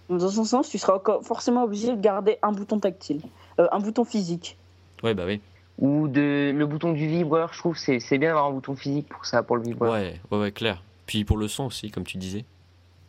Donc, 0.09 0.21
Dans 0.21 0.29
ce 0.31 0.45
sens, 0.45 0.69
tu 0.69 0.79
seras 0.79 1.01
forcément 1.23 1.65
obligé 1.65 1.89
de 1.95 2.01
garder 2.01 2.39
un 2.43 2.53
bouton 2.53 2.79
tactile, 2.81 3.21
Euh, 3.61 3.69
un 3.71 3.81
bouton 3.81 4.05
physique. 4.05 4.57
Ouais, 5.03 5.13
bah 5.15 5.25
oui. 5.27 5.41
Ou 5.79 6.07
de, 6.07 6.53
le 6.55 6.67
bouton 6.67 6.93
du 6.93 7.07
vibreur, 7.07 7.53
je 7.53 7.59
trouve, 7.59 7.77
c'est 7.77 7.99
c'est 7.99 8.19
bien 8.19 8.29
d'avoir 8.31 8.47
un 8.47 8.53
bouton 8.53 8.77
physique 8.77 9.09
pour 9.09 9.25
ça, 9.25 9.43
pour 9.43 9.57
le 9.57 9.63
vibreur. 9.63 9.93
Ouais, 9.93 10.21
ouais, 10.31 10.39
ouais, 10.39 10.53
clair. 10.53 10.83
Puis 11.07 11.25
pour 11.25 11.37
le 11.39 11.49
son 11.49 11.65
aussi, 11.65 11.91
comme 11.91 12.05
tu 12.05 12.19
disais. 12.19 12.45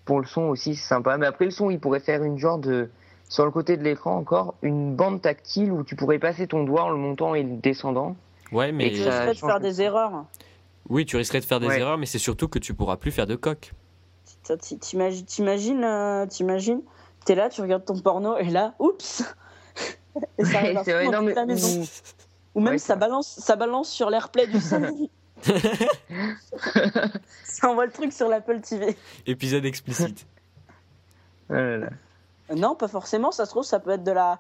Pour 0.06 0.20
le 0.20 0.26
son 0.26 0.44
aussi, 0.44 0.76
c'est 0.76 0.88
sympa. 0.88 1.18
Mais 1.18 1.26
après, 1.26 1.46
le 1.46 1.52
son, 1.52 1.70
il 1.70 1.80
pourrait 1.80 2.00
faire 2.00 2.24
une 2.24 2.38
genre 2.38 2.58
de. 2.58 2.90
Sur 3.30 3.46
le 3.46 3.52
côté 3.52 3.78
de 3.78 3.84
l'écran 3.84 4.18
encore, 4.18 4.54
une 4.62 4.96
bande 4.96 5.22
tactile 5.22 5.72
où 5.72 5.84
tu 5.84 5.96
pourrais 5.96 6.20
passer 6.20 6.46
ton 6.46 6.64
doigt 6.66 6.84
en 6.84 6.90
le 6.90 6.98
montant 6.98 7.36
et 7.36 7.44
le 7.44 7.56
descendant. 7.56 8.16
Ouais, 8.52 8.72
mais. 8.72 8.88
Et 8.88 8.92
Tu 8.94 9.02
risquerais 9.04 9.34
de 9.34 9.38
faire 9.40 9.60
des 9.60 9.82
erreurs. 9.82 10.26
Oui, 10.90 11.06
tu 11.06 11.16
risquerais 11.18 11.40
de 11.40 11.46
faire 11.46 11.60
des 11.60 11.68
Ouais. 11.68 11.80
erreurs, 11.80 11.98
mais 11.98 12.06
c'est 12.06 12.20
surtout 12.20 12.48
que 12.48 12.60
tu 12.60 12.74
pourras 12.74 12.98
plus 12.98 13.12
faire 13.12 13.28
de 13.28 13.36
coque. 13.36 13.74
T'imagines, 14.82 15.26
t'imagines, 15.26 15.84
euh, 15.84 16.26
t'imagines, 16.26 16.82
t'es 17.26 17.36
là, 17.36 17.50
tu 17.50 17.62
regardes 17.62 17.86
ton 17.86 17.98
porno 18.00 18.38
et 18.38 18.50
là, 18.50 18.74
oups 18.80 19.24
Et 20.38 20.44
ça 20.44 20.60
arrive 20.60 20.78
à 20.78 20.84
vrai, 20.84 21.10
non, 21.10 21.22
mais. 21.22 21.34
Ou- 22.56 22.60
même 22.62 22.74
Ouais, 22.74 22.78
ça 22.78 22.96
balance, 22.96 23.28
ça 23.28 23.56
balance 23.56 23.90
sur 23.90 24.10
l'AirPlay 24.10 24.48
du 24.48 24.60
samedi. 24.60 25.10
ça 27.44 27.70
envoie 27.70 27.86
le 27.86 27.92
truc 27.92 28.14
sur 28.14 28.28
l'Apple 28.30 28.62
TV. 28.62 28.96
Épisode 29.26 29.66
explicite. 29.66 30.26
Là 31.50 31.78
là. 31.78 31.90
Euh, 32.52 32.56
Non, 32.56 32.76
pas 32.76 32.88
forcément, 32.88 33.32
ça 33.32 33.46
se 33.46 33.52
trouve, 33.52 33.64
ça 33.64 33.80
peut 33.80 33.92
être 33.92 34.04
de 34.04 34.12
la. 34.12 34.40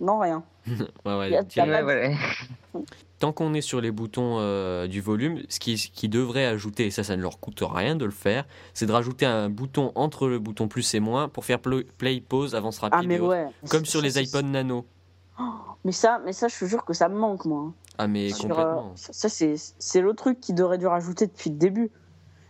Non, 0.00 0.18
rien. 0.18 0.42
Ouais, 1.04 1.16
ouais, 1.18 1.44
tu-. 1.46 1.60
Tant 3.18 3.32
qu'on 3.32 3.52
est 3.54 3.60
sur 3.60 3.80
les 3.80 3.90
boutons 3.90 4.36
euh, 4.38 4.86
du 4.86 5.00
volume, 5.02 5.42
ce 5.48 5.60
qui, 5.60 5.76
ce 5.76 5.88
qui 5.88 6.08
devrait 6.08 6.46
ajouter, 6.46 6.86
et 6.86 6.90
ça, 6.90 7.04
ça 7.04 7.16
ne 7.16 7.22
leur 7.22 7.38
coûte 7.38 7.62
rien 7.62 7.96
de 7.96 8.04
le 8.06 8.10
faire, 8.10 8.46
c'est 8.72 8.86
de 8.86 8.92
rajouter 8.92 9.26
un 9.26 9.50
bouton 9.50 9.92
entre 9.94 10.26
le 10.26 10.38
bouton 10.38 10.68
plus 10.68 10.94
et 10.94 11.00
moins 11.00 11.28
pour 11.28 11.44
faire 11.44 11.60
pl- 11.60 11.84
play, 11.98 12.20
pause, 12.20 12.54
avance 12.54 12.78
rapide. 12.78 13.00
Ah, 13.02 13.06
mais 13.06 13.16
et 13.16 13.20
autres. 13.20 13.28
ouais. 13.30 13.46
Comme 13.68 13.84
sur 13.84 14.00
les 14.00 14.10
ça, 14.12 14.20
iPod 14.20 14.46
Nano. 14.46 14.86
Mais 15.84 15.92
ça, 15.92 16.20
mais 16.24 16.32
ça, 16.32 16.48
je 16.48 16.58
te 16.58 16.64
jure 16.66 16.84
que 16.84 16.92
ça 16.92 17.08
me 17.08 17.16
manque, 17.16 17.44
moi. 17.44 17.72
Ah, 17.98 18.06
mais 18.06 18.30
Sur, 18.30 18.48
complètement. 18.48 18.88
euh, 18.90 18.96
ça, 18.96 19.12
ça, 19.12 19.28
c'est 19.28 19.54
c'est 19.56 20.00
le 20.00 20.14
truc 20.14 20.40
qu'ils 20.40 20.60
auraient 20.62 20.78
dû 20.78 20.86
rajouter 20.86 21.26
depuis 21.26 21.50
le 21.50 21.56
début. 21.56 21.90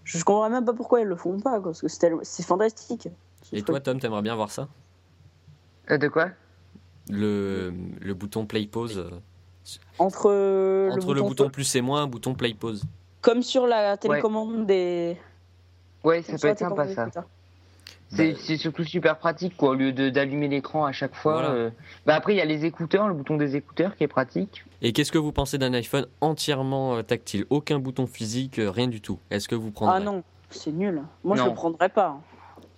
Je, 0.04 0.18
je 0.18 0.24
comprends 0.24 0.48
même 0.50 0.64
pas 0.64 0.72
pourquoi 0.74 1.00
ils 1.00 1.06
le 1.06 1.16
font 1.16 1.38
pas, 1.40 1.60
quoi, 1.60 1.70
parce 1.70 1.80
que 1.80 1.88
c'est 1.88 1.98
tellement- 1.98 2.20
c'est 2.24 2.42
fantastique. 2.42 3.08
ce 3.42 3.56
Et 3.56 3.58
truc. 3.60 3.66
toi, 3.66 3.80
Tom, 3.80 4.00
t'aimerais 4.00 4.22
bien 4.22 4.34
voir 4.34 4.50
ça? 4.50 4.68
Euh, 5.90 5.98
de 5.98 6.08
quoi? 6.08 6.30
Le, 7.08 7.72
le 8.00 8.14
bouton 8.14 8.46
play 8.46 8.66
pause 8.66 8.98
euh, 8.98 9.10
Entre, 9.98 10.30
euh, 10.30 10.90
entre 10.90 11.14
le 11.14 11.22
bouton 11.22 11.50
plus 11.50 11.74
et 11.74 11.80
moins, 11.80 12.06
bouton 12.06 12.34
play 12.34 12.54
pause. 12.54 12.82
Comme 13.20 13.42
sur 13.42 13.66
la 13.66 13.96
télécommande 13.96 14.66
des. 14.66 15.18
Ouais, 16.04 16.22
ça 16.22 16.38
peut 16.38 16.48
être 16.48 16.58
sympa 16.60 16.88
ça. 16.88 17.08
C'est 18.12 18.32
Bah, 18.32 18.38
c'est 18.42 18.56
surtout 18.56 18.82
super 18.84 19.18
pratique 19.18 19.56
quoi, 19.56 19.70
au 19.70 19.74
lieu 19.74 19.92
de- 19.92 20.10
d'allumer 20.10 20.48
l'écran 20.48 20.84
à 20.84 20.92
chaque 20.92 21.14
fois. 21.14 21.34
Voilà. 21.34 21.50
euh. 21.50 21.70
Bah 22.06 22.14
après 22.16 22.34
il 22.34 22.36
y 22.38 22.40
a 22.40 22.44
les 22.44 22.64
écouteurs, 22.64 23.06
le 23.08 23.14
bouton 23.14 23.36
des 23.36 23.54
écouteurs 23.56 23.94
qui 23.96 24.02
est 24.04 24.08
pratique. 24.08 24.64
Et 24.82 24.92
qu'est-ce 24.92 25.12
que 25.12 25.18
vous 25.18 25.30
pensez 25.32 25.58
d'un 25.58 25.72
iPhone 25.74 26.06
entièrement 26.20 26.96
euh, 26.96 27.02
tactile? 27.02 27.44
Aucun 27.50 27.78
bouton 27.78 28.06
physique, 28.06 28.58
euh, 28.58 28.70
rien 28.70 28.88
du 28.88 29.00
tout. 29.00 29.18
Est-ce 29.30 29.48
que 29.48 29.54
vous 29.54 29.70
prendrez? 29.70 29.96
Ah 29.98 30.00
non, 30.00 30.22
c'est 30.50 30.72
nul. 30.72 31.02
Moi, 31.22 31.36
je 31.36 31.42
Non. 31.42 31.48
le 31.50 31.54
prendrais 31.54 31.88
pas. 31.88 32.18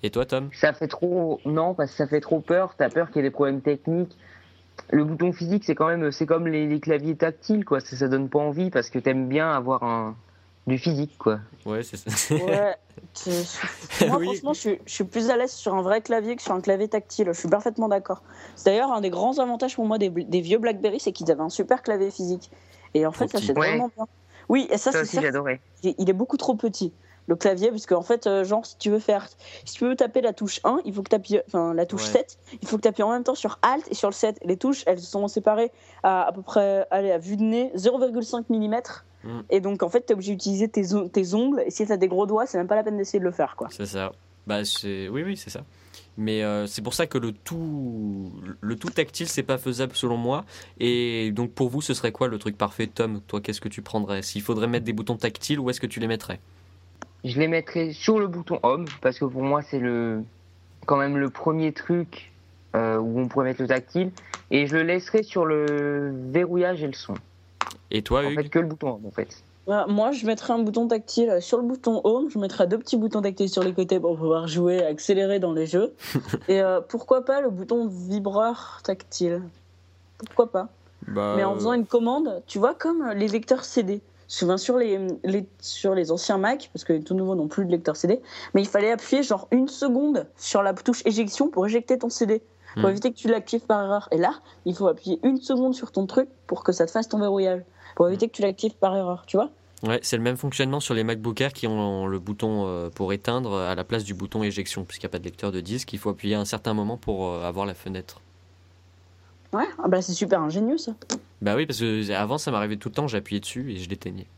Et 0.02 0.10
toi, 0.10 0.26
Tom? 0.26 0.50
Ça 0.52 0.72
fait 0.72 0.88
trop 0.88 1.40
non 1.46 1.74
parce 1.74 1.92
que 1.92 1.96
ça 1.96 2.06
fait 2.06 2.20
trop 2.20 2.40
peur. 2.40 2.74
T'as 2.76 2.90
peur 2.90 3.06
qu'il 3.08 3.16
y 3.16 3.20
ait 3.20 3.28
des 3.28 3.30
problèmes 3.30 3.62
techniques. 3.62 4.16
Le 4.90 5.04
bouton 5.04 5.32
physique 5.32 5.64
c'est 5.64 5.74
quand 5.74 5.86
même 5.86 6.10
c'est 6.12 6.26
comme 6.26 6.46
les, 6.48 6.66
les 6.66 6.80
claviers 6.80 7.14
tactiles 7.16 7.64
quoi. 7.64 7.80
Ça, 7.80 7.96
ça 7.96 8.08
donne 8.08 8.28
pas 8.28 8.38
envie 8.40 8.68
parce 8.70 8.90
que 8.90 8.98
t'aimes 8.98 9.28
bien 9.28 9.50
avoir 9.50 9.82
un 9.84 10.16
du 10.66 10.78
physique 10.78 11.16
quoi. 11.18 11.40
Ouais, 11.66 11.82
c'est 11.82 11.96
ça. 11.96 12.34
Ouais. 12.34 12.74
Moi, 14.06 14.18
Oui. 14.18 14.24
franchement, 14.26 14.52
je 14.52 14.60
suis, 14.60 14.78
je 14.86 14.92
suis 14.92 15.04
plus 15.04 15.30
à 15.30 15.36
l'aise 15.36 15.52
sur 15.52 15.74
un 15.74 15.82
vrai 15.82 16.00
clavier 16.02 16.36
que 16.36 16.42
sur 16.42 16.52
un 16.52 16.60
clavier 16.60 16.88
tactile. 16.88 17.26
Je 17.28 17.38
suis 17.38 17.48
parfaitement 17.48 17.88
d'accord. 17.88 18.22
C'est 18.56 18.66
d'ailleurs 18.70 18.92
un 18.92 19.00
des 19.00 19.10
grands 19.10 19.38
avantages 19.38 19.74
pour 19.74 19.86
moi 19.86 19.98
des, 19.98 20.10
des 20.10 20.40
vieux 20.40 20.58
BlackBerry, 20.58 21.00
c'est 21.00 21.12
qu'ils 21.12 21.30
avaient 21.30 21.42
un 21.42 21.48
super 21.48 21.82
clavier 21.82 22.10
physique. 22.10 22.50
Et 22.94 23.06
en 23.06 23.12
fait, 23.12 23.28
ça 23.28 23.38
c'est 23.40 23.52
vraiment 23.54 23.90
bien. 23.96 24.06
Oui, 24.48 24.66
et 24.70 24.76
ça, 24.78 24.92
Ça 24.92 25.04
c'est 25.04 25.20
j'adorais. 25.20 25.60
il 25.82 26.08
est 26.10 26.12
beaucoup 26.12 26.36
trop 26.36 26.54
petit 26.54 26.92
le 27.28 27.36
clavier 27.36 27.70
parce 27.70 27.86
qu'en 27.86 28.02
fait 28.02 28.26
euh, 28.26 28.44
genre 28.44 28.66
si 28.66 28.76
tu 28.78 28.90
veux 28.90 28.98
faire 28.98 29.28
si 29.64 29.74
tu 29.74 29.84
veux 29.84 29.94
taper 29.96 30.20
la 30.20 30.32
touche 30.32 30.60
1 30.64 30.80
il 30.84 30.92
faut 30.92 31.02
que 31.02 31.10
tu 31.10 31.16
appuies 31.16 31.40
enfin 31.46 31.72
la 31.74 31.86
touche 31.86 32.06
Ouais. 32.06 32.24
7 32.24 32.38
il 32.62 32.68
faut 32.68 32.76
que 32.76 32.82
tu 32.82 32.88
appuies 32.88 33.04
en 33.04 33.12
même 33.12 33.24
temps 33.24 33.34
sur 33.34 33.58
alt 33.62 33.86
et 33.90 33.94
sur 33.94 34.08
le 34.08 34.14
7 34.14 34.40
les 34.44 34.56
touches 34.56 34.82
elles 34.86 35.00
sont 35.00 35.28
séparées 35.28 35.70
à 36.02 36.22
à 36.22 36.32
peu 36.32 36.42
près 36.42 36.86
allez, 36.90 37.12
à 37.12 37.18
vue 37.18 37.36
de 37.36 37.42
nez 37.42 37.70
0,5 37.76 38.44
mm 38.48 38.82
Mm. 39.24 39.40
et 39.50 39.60
donc 39.60 39.84
en 39.84 39.88
fait 39.88 40.04
tu 40.04 40.10
es 40.10 40.14
obligé 40.14 40.32
d'utiliser 40.32 40.66
tes, 40.68 40.82
tes 41.12 41.34
ongles 41.34 41.62
et 41.64 41.70
si 41.70 41.86
tu 41.86 41.92
as 41.92 41.96
des 41.96 42.08
gros 42.08 42.26
doigts 42.26 42.44
c'est 42.46 42.58
même 42.58 42.66
pas 42.66 42.74
la 42.74 42.82
peine 42.82 42.96
d'essayer 42.96 43.20
de 43.20 43.24
le 43.24 43.30
faire 43.30 43.54
quoi 43.56 43.68
C'est 43.70 43.86
ça. 43.86 44.10
Bah, 44.48 44.64
c'est... 44.64 45.08
Oui, 45.08 45.22
oui, 45.22 45.36
c'est 45.36 45.50
ça. 45.50 45.62
Mais 46.16 46.42
euh, 46.42 46.66
c'est 46.66 46.82
pour 46.82 46.94
ça 46.94 47.06
que 47.06 47.16
le 47.16 47.30
tout, 47.30 48.32
le 48.60 48.76
tout 48.76 48.90
tactile, 48.90 49.28
c'est 49.28 49.44
pas 49.44 49.56
faisable 49.56 49.94
selon 49.94 50.16
moi. 50.16 50.44
Et 50.80 51.30
donc 51.30 51.52
pour 51.52 51.68
vous, 51.68 51.80
ce 51.80 51.94
serait 51.94 52.10
quoi 52.10 52.26
le 52.26 52.38
truc 52.38 52.58
parfait, 52.58 52.88
Tom 52.88 53.20
Toi, 53.28 53.40
qu'est-ce 53.40 53.60
que 53.60 53.68
tu 53.68 53.80
prendrais? 53.82 54.22
S'il 54.22 54.42
faudrait 54.42 54.66
mettre 54.66 54.84
des 54.84 54.92
boutons 54.92 55.16
tactiles, 55.16 55.60
où 55.60 55.70
est-ce 55.70 55.80
que 55.80 55.86
tu 55.86 56.00
les 56.00 56.08
mettrais? 56.08 56.40
Je 57.24 57.38
les 57.38 57.48
mettrais 57.48 57.92
sur 57.92 58.18
le 58.18 58.26
bouton 58.26 58.58
home 58.62 58.86
parce 59.00 59.18
que 59.18 59.24
pour 59.24 59.42
moi 59.42 59.62
c'est 59.62 59.78
le 59.78 60.22
quand 60.86 60.96
même 60.96 61.16
le 61.16 61.30
premier 61.30 61.72
truc 61.72 62.32
euh, 62.74 62.98
où 62.98 63.20
on 63.20 63.28
pourrait 63.28 63.46
mettre 63.46 63.62
le 63.62 63.68
tactile 63.68 64.10
et 64.50 64.66
je 64.66 64.76
le 64.76 64.82
laisserai 64.82 65.22
sur 65.22 65.44
le 65.44 66.12
verrouillage 66.30 66.82
et 66.82 66.86
le 66.86 66.92
son. 66.92 67.14
Et 67.90 68.02
toi, 68.02 68.20
En 68.20 68.30
Hugues 68.30 68.42
fait 68.42 68.48
que 68.48 68.58
le 68.58 68.66
bouton 68.66 68.94
home 68.94 69.06
en 69.06 69.10
fait. 69.10 69.42
Voilà, 69.66 69.86
moi, 69.86 70.10
je 70.10 70.26
mettrais 70.26 70.52
un 70.52 70.58
bouton 70.58 70.88
tactile 70.88 71.30
euh, 71.30 71.40
sur 71.40 71.58
le 71.58 71.62
bouton 71.62 72.00
Home. 72.02 72.28
Je 72.30 72.38
mettrais 72.38 72.66
deux 72.66 72.78
petits 72.78 72.96
boutons 72.96 73.22
tactiles 73.22 73.48
sur 73.48 73.62
les 73.62 73.72
côtés 73.72 74.00
pour 74.00 74.16
pouvoir 74.16 74.48
jouer, 74.48 74.84
accélérer 74.84 75.38
dans 75.38 75.52
les 75.52 75.66
jeux. 75.66 75.94
Et 76.48 76.60
euh, 76.60 76.80
pourquoi 76.80 77.24
pas 77.24 77.40
le 77.40 77.50
bouton 77.50 77.86
vibreur 77.86 78.80
tactile? 78.82 79.40
Pourquoi 80.18 80.50
pas? 80.50 80.68
Bah, 81.06 81.34
Mais 81.36 81.44
en 81.44 81.54
faisant 81.54 81.74
une 81.74 81.86
commande, 81.86 82.42
tu 82.46 82.58
vois, 82.58 82.74
comme 82.74 83.08
les 83.10 83.28
lecteurs 83.28 83.64
CD. 83.64 84.00
Souvent 84.34 84.56
sur 84.56 84.78
les, 84.78 84.98
les- 85.24 85.46
sur 85.60 85.94
les 85.94 86.10
anciens 86.10 86.38
Mac, 86.38 86.70
parce 86.72 86.84
que 86.84 86.94
les 86.94 87.02
tout 87.02 87.12
nouveaux 87.12 87.34
n'ont 87.34 87.48
plus 87.48 87.66
de 87.66 87.70
lecteur 87.70 87.96
CD, 87.96 88.22
mais 88.54 88.62
il 88.62 88.66
fallait 88.66 88.90
appuyer 88.90 89.22
genre 89.22 89.46
une 89.50 89.68
seconde 89.68 90.26
sur 90.38 90.62
la 90.62 90.72
touche 90.72 91.02
éjection 91.04 91.48
pour 91.50 91.66
éjecter 91.66 91.98
ton 91.98 92.08
CD, 92.08 92.40
pour 92.76 92.86
Hmm. 92.86 92.92
éviter 92.92 93.12
que 93.12 93.18
tu 93.18 93.28
l'actives 93.28 93.66
par 93.66 93.82
erreur. 93.84 94.08
Et 94.10 94.16
là, 94.16 94.32
il 94.64 94.74
faut 94.74 94.86
appuyer 94.88 95.20
une 95.22 95.36
seconde 95.36 95.74
sur 95.74 95.92
ton 95.92 96.06
truc 96.06 96.30
pour 96.46 96.64
que 96.64 96.72
ça 96.72 96.86
te 96.86 96.90
fasse 96.90 97.10
ton 97.10 97.18
verrouillage, 97.18 97.60
pour 97.94 98.08
éviter 98.08 98.26
que 98.26 98.32
tu 98.32 98.40
l'actives 98.40 98.74
par 98.76 98.96
erreur, 98.96 99.24
tu 99.26 99.36
vois 99.36 99.50
Ouais, 99.82 100.00
c'est 100.02 100.16
le 100.16 100.22
même 100.22 100.38
fonctionnement 100.38 100.80
sur 100.80 100.94
les 100.94 101.04
MacBook 101.04 101.38
Air 101.42 101.52
qui 101.52 101.66
ont 101.66 102.06
le 102.06 102.18
bouton 102.18 102.64
euh, 102.68 102.88
pour 102.88 103.12
éteindre 103.12 103.54
à 103.58 103.74
la 103.74 103.84
place 103.84 104.02
du 104.04 104.14
bouton 104.14 104.42
éjection, 104.42 104.84
puisqu'il 104.84 105.04
n'y 105.04 105.10
a 105.10 105.12
pas 105.12 105.18
de 105.18 105.24
lecteur 105.24 105.52
de 105.52 105.60
disque. 105.60 105.92
Il 105.92 105.98
faut 105.98 106.08
appuyer 106.08 106.36
à 106.36 106.40
un 106.40 106.46
certain 106.46 106.72
moment 106.72 106.96
pour 106.96 107.28
euh, 107.28 107.44
avoir 107.44 107.66
la 107.66 107.74
fenêtre. 107.74 108.22
Ouais, 109.52 109.66
ah 109.84 109.88
bah 109.88 110.00
c'est 110.00 110.14
super 110.14 110.40
ingénieux 110.40 110.78
ça. 110.78 110.92
Bah 111.42 111.56
oui, 111.56 111.66
parce 111.66 111.80
que 111.80 112.12
avant 112.12 112.38
ça 112.38 112.52
m'arrivait 112.52 112.76
tout 112.76 112.88
le 112.88 112.94
temps, 112.94 113.08
j'appuyais 113.08 113.40
dessus 113.40 113.72
et 113.72 113.76
je 113.76 113.88
l'éteignais. 113.90 114.28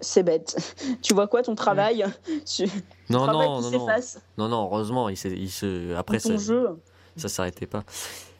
C'est 0.00 0.22
bête. 0.22 0.76
tu 1.02 1.12
vois 1.12 1.26
quoi 1.26 1.42
ton 1.42 1.56
travail? 1.56 2.04
Tu- 2.46 2.66
Non, 3.10 3.26
non, 3.26 3.32
non, 3.32 3.60
non, 3.60 3.70
s'efface 3.70 4.22
non, 4.38 4.48
non, 4.48 4.64
heureusement, 4.64 5.08
il, 5.08 5.16
se... 5.16 5.94
après 5.96 6.18
ton 6.20 6.38
ça, 6.38 6.44
jeu. 6.44 6.80
ça 7.16 7.28
s'arrêtait 7.28 7.66
pas. 7.66 7.82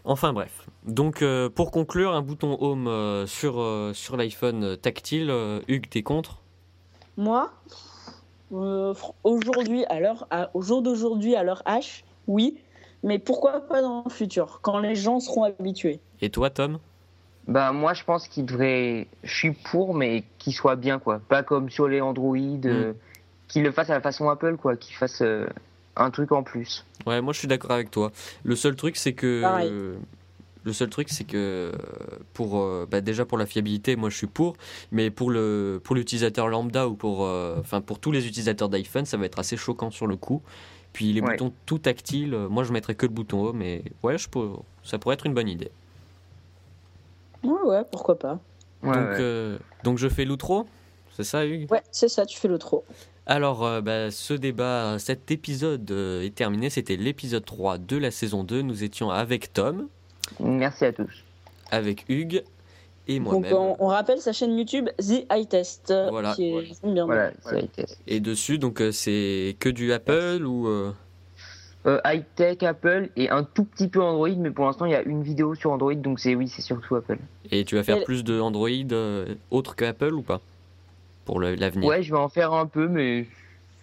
Enfin 0.05 0.33
bref. 0.33 0.69
Donc 0.85 1.23
euh, 1.23 1.49
pour 1.49 1.73
conclure, 1.73 2.13
un 2.13 2.23
bouton 2.23 2.57
home 2.61 2.87
euh, 2.87 3.27
sur, 3.27 3.61
euh, 3.61 3.93
sur 3.93 4.17
l'iPhone 4.17 4.77
tactile, 4.77 5.33
Hugues, 5.67 5.89
t'es 5.91 6.05
contre? 6.05 6.39
Moi, 7.17 7.53
aujourd'hui, 9.25 9.85
à 9.87 9.99
l'heure, 9.99 10.29
au 10.55 10.63
jour 10.63 10.83
d'aujourd'hui, 10.83 11.35
à 11.35 11.43
l'heure 11.43 11.65
H, 11.67 12.05
oui. 12.29 12.59
Mais 13.03 13.19
pourquoi 13.19 13.63
pas 13.63 13.83
dans 13.83 14.05
le 14.07 14.11
futur, 14.11 14.61
quand 14.63 14.79
les 14.79 14.95
gens 14.95 15.19
seront 15.19 15.43
habitués 15.43 15.99
Et 16.21 16.31
toi, 16.31 16.51
Tom? 16.51 16.79
Bah 17.49 17.73
moi 17.73 17.93
je 17.93 18.05
pense 18.05 18.29
qu'il 18.29 18.47
devrait, 18.47 19.09
je 19.25 19.35
suis 19.35 19.51
pour 19.51 19.95
mais 19.95 20.25
qu'il 20.39 20.53
soit 20.53 20.77
bien 20.77 20.99
quoi, 20.99 21.21
pas 21.29 21.43
comme 21.43 21.71
sur 21.71 21.89
les 21.89 22.01
Android, 22.01 22.37
euh, 22.37 22.93
qu'il 23.49 23.63
le 23.65 23.73
fasse 23.73 23.91
à 23.91 23.95
la 23.95 24.01
façon 24.01 24.29
Apple 24.29 24.57
quoi, 24.57 24.77
qu'il 24.77 24.95
fasse 24.95 25.23
euh, 25.23 25.47
un 25.97 26.11
truc 26.11 26.31
en 26.33 26.43
plus. 26.43 26.87
Ouais, 27.07 27.21
moi 27.21 27.33
je 27.33 27.41
suis 27.41 27.49
d'accord 27.49 27.73
avec 27.73 27.91
toi. 27.91 28.13
Le 28.45 28.57
seul 28.57 28.77
truc, 28.77 28.97
c'est 28.97 29.13
que. 29.13 29.43
Euh, 29.45 29.97
le 30.65 30.73
seul 30.73 30.89
truc, 30.89 31.09
c'est 31.09 31.25
que 31.25 31.73
pour 32.35 32.61
euh, 32.61 32.87
bah, 32.89 33.01
déjà 33.01 33.25
pour 33.25 33.37
la 33.37 33.47
fiabilité, 33.47 33.97
moi 33.97 34.11
je 34.11 34.17
suis 34.17 34.29
pour, 34.29 34.57
mais 34.93 35.11
pour 35.11 35.29
le 35.33 35.81
pour 35.83 35.97
l'utilisateur 35.97 36.47
lambda 36.47 36.87
ou 36.87 36.95
pour 36.95 37.25
euh, 37.25 37.57
enfin 37.59 37.81
pour 37.81 37.99
tous 37.99 38.13
les 38.13 38.29
utilisateurs 38.29 38.69
d'iPhone, 38.69 39.05
ça 39.05 39.17
va 39.17 39.27
être 39.27 39.41
assez 39.41 39.57
choquant 39.57 39.91
sur 39.91 40.07
le 40.07 40.15
coup. 40.17 40.41
Puis 40.93 41.13
les 41.13 41.21
Ouais. 41.21 41.33
boutons 41.33 41.53
tout 41.67 41.79
tactiles, 41.79 42.37
moi 42.49 42.63
je 42.63 42.73
mettrais 42.73 42.95
que 42.95 43.07
le 43.07 43.13
bouton 43.13 43.47
home, 43.47 43.57
mais 43.57 43.83
ouais, 44.05 44.19
je 44.19 44.29
peux, 44.29 44.51
ça 44.85 45.01
pourrait 45.01 45.15
être 45.15 45.27
une 45.27 45.35
bonne 45.35 45.49
idée. 45.49 45.73
Ouais, 47.45 47.61
ouais, 47.65 47.83
pourquoi 47.91 48.19
pas. 48.19 48.39
Ouais, 48.83 48.93
donc 48.95 48.97
ouais. 48.97 49.17
euh, 49.21 49.59
donc 49.85 49.99
je 49.99 50.09
fais 50.09 50.25
l'outro, 50.25 50.67
c'est 51.17 51.25
ça, 51.25 51.45
Hugues? 51.47 51.71
Ouais, 51.71 51.83
c'est 51.91 52.09
ça, 52.09 52.27
tu 52.27 52.39
fais 52.39 52.49
le 52.49 52.59
trop. 52.59 52.85
Alors, 53.27 53.65
euh, 53.65 53.81
bah, 53.81 54.11
ce 54.11 54.35
débat, 54.35 54.99
cet 54.99 55.31
épisode 55.31 55.89
euh, 55.93 56.23
est 56.23 56.35
terminé. 56.35 56.71
C'était 56.71 56.97
l'épisode 56.97 57.45
3 57.45 57.79
de 57.79 57.97
la 57.97 58.11
saison 58.11 58.43
2. 58.43 58.63
Nous 58.63 58.83
étions 58.83 59.11
avec 59.11 59.53
Tom, 59.53 59.89
Merci 60.41 60.87
à 60.87 60.93
tous. 60.93 61.23
avec 61.71 62.05
Hugues 62.09 62.43
et 63.07 63.19
Donc 63.21 63.29
moi-même. 63.29 63.53
on, 63.55 63.77
on 63.79 63.87
rappelle 63.87 64.19
sa 64.21 64.33
chaîne 64.33 64.57
YouTube 64.59 64.89
The 64.99 65.25
Eye 65.31 65.47
Test, 65.47 65.93
Voilà. 66.11 66.35
qui 66.35 66.49
est 66.49 66.55
Ouais. 66.55 66.65
j'aime 66.83 66.95
bien. 66.95 67.05
Voilà, 67.07 67.31
c'est 67.45 67.61
high-tech. 67.61 67.91
Et 68.09 68.19
dessus, 68.21 68.59
donc 68.59 68.83
c'est 68.93 69.57
que 69.61 69.69
du 69.69 69.93
Apple 69.93 70.45
ou 70.45 70.69
euh, 71.87 72.01
high-tech 72.05 72.63
Apple 72.63 73.09
et 73.17 73.29
un 73.31 73.43
tout 73.45 73.65
petit 73.65 73.89
peu 73.89 74.01
Android, 74.03 74.29
mais 74.37 74.51
pour 74.51 74.67
l'instant 74.67 74.85
il 74.87 74.93
y 74.93 74.95
a 74.95 75.03
une 75.03 75.23
vidéo 75.23 75.55
sur 75.55 75.73
Android, 75.73 75.95
donc 75.95 76.21
c'est 76.21 76.35
oui, 76.35 76.49
c'est 76.49 76.63
surtout 76.63 76.95
Apple. 76.97 77.19
et 77.51 77.65
tu 77.65 77.75
vas 77.77 77.83
faire 77.83 77.99
Et- 77.99 78.05
plus 78.05 78.23
de 78.25 78.39
Android 78.41 78.69
euh, 78.93 79.35
autre 79.51 79.75
que 79.77 79.85
Apple 79.85 80.15
ou 80.15 80.23
pas? 80.23 80.41
Pour 81.25 81.41
l'avenir. 81.41 81.85
Ouais, 81.89 82.03
je 82.03 82.13
vais 82.13 82.19
en 82.19 82.29
faire 82.29 82.53
un 82.53 82.67
peu, 82.67 82.89
mais 82.89 83.27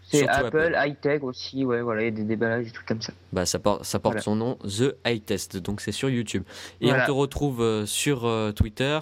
c'est 0.04 0.28
Apple, 0.28 0.58
Apple. 0.74 0.76
high-tech 0.78 1.24
aussi, 1.24 1.64
ouais, 1.66 1.82
voilà, 1.82 2.02
il 2.02 2.06
y 2.06 2.08
a 2.08 2.12
des 2.12 2.24
déballages 2.24 2.68
et 2.68 2.72
tout 2.72 2.82
comme 2.86 3.02
ça. 3.02 3.14
Bah 3.32 3.46
ça 3.46 3.60
porte, 3.60 3.84
ça 3.86 4.00
porte 4.00 4.16
Voilà. 4.16 4.24
son 4.24 4.36
nom, 4.36 4.56
The 4.66 4.96
Eye 5.06 5.22
Test. 5.22 5.56
Donc 5.58 5.80
c'est 5.82 5.92
sur 5.94 6.10
YouTube. 6.10 6.44
Et 6.82 6.88
Voilà. 6.88 7.04
on 7.04 7.06
te 7.08 7.12
retrouve 7.12 7.62
euh, 7.62 7.86
sur 7.86 8.26
euh, 8.26 8.52
Twitter. 8.52 9.00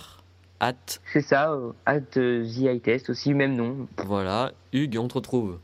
At 0.60 0.74
C'est 1.14 1.22
ça, 1.22 1.56
at 1.86 2.02
The 2.02 2.18
High-Test 2.46 3.12
aussi, 3.12 3.34
même 3.36 3.56
nom. 3.56 3.88
voilà 4.06 4.52
Hugues, 4.74 4.98
on 5.00 5.08
te 5.08 5.14
retrouve. 5.16 5.60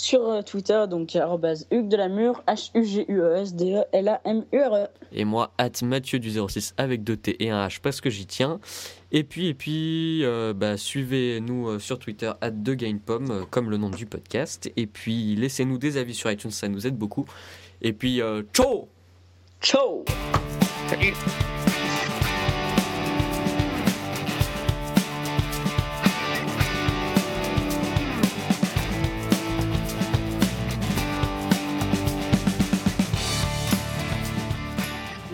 Sur 0.00 0.30
euh, 0.30 0.40
Twitter, 0.40 0.86
donc 0.88 1.14
Hugues 1.14 1.88
de 1.88 1.96
la 1.96 2.08
Mure, 2.08 2.42
E 2.48 2.52
H-U-G-U-E-S-D-E-L-A-M-U-R-E. 2.52 4.86
Et 5.12 5.26
moi, 5.26 5.52
at 5.58 5.72
Mathieu 5.82 6.18
du 6.18 6.30
06 6.30 6.72
avec 6.78 7.04
deux 7.04 7.18
T 7.18 7.36
et 7.44 7.50
un 7.50 7.66
H 7.66 7.80
parce 7.82 8.00
que 8.00 8.08
j'y 8.08 8.24
tiens. 8.24 8.60
Et 9.12 9.24
puis, 9.24 9.48
et 9.48 9.54
puis 9.54 10.24
euh, 10.24 10.54
bah, 10.54 10.78
suivez-nous 10.78 11.68
euh, 11.68 11.78
sur 11.78 11.98
Twitter, 11.98 12.32
at 12.40 12.50
TheGainPom, 12.50 13.30
euh, 13.30 13.42
comme 13.50 13.68
le 13.68 13.76
nom 13.76 13.90
du 13.90 14.06
podcast. 14.06 14.72
Et 14.74 14.86
puis, 14.86 15.36
laissez-nous 15.36 15.76
des 15.76 15.98
avis 15.98 16.14
sur 16.14 16.30
iTunes, 16.30 16.50
ça 16.50 16.68
nous 16.68 16.86
aide 16.86 16.96
beaucoup. 16.96 17.26
Et 17.82 17.92
puis, 17.92 18.22
euh, 18.22 18.42
ciao 18.54 18.88
Ciao 19.60 20.02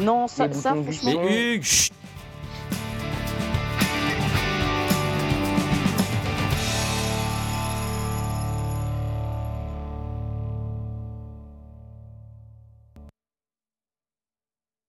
Non, 0.07 0.29
ça, 0.29 0.51
ça 0.53 0.75
franchement... 0.75 1.21
Mais 1.25 1.55
Hugues, 1.57 1.65
chut 1.65 1.93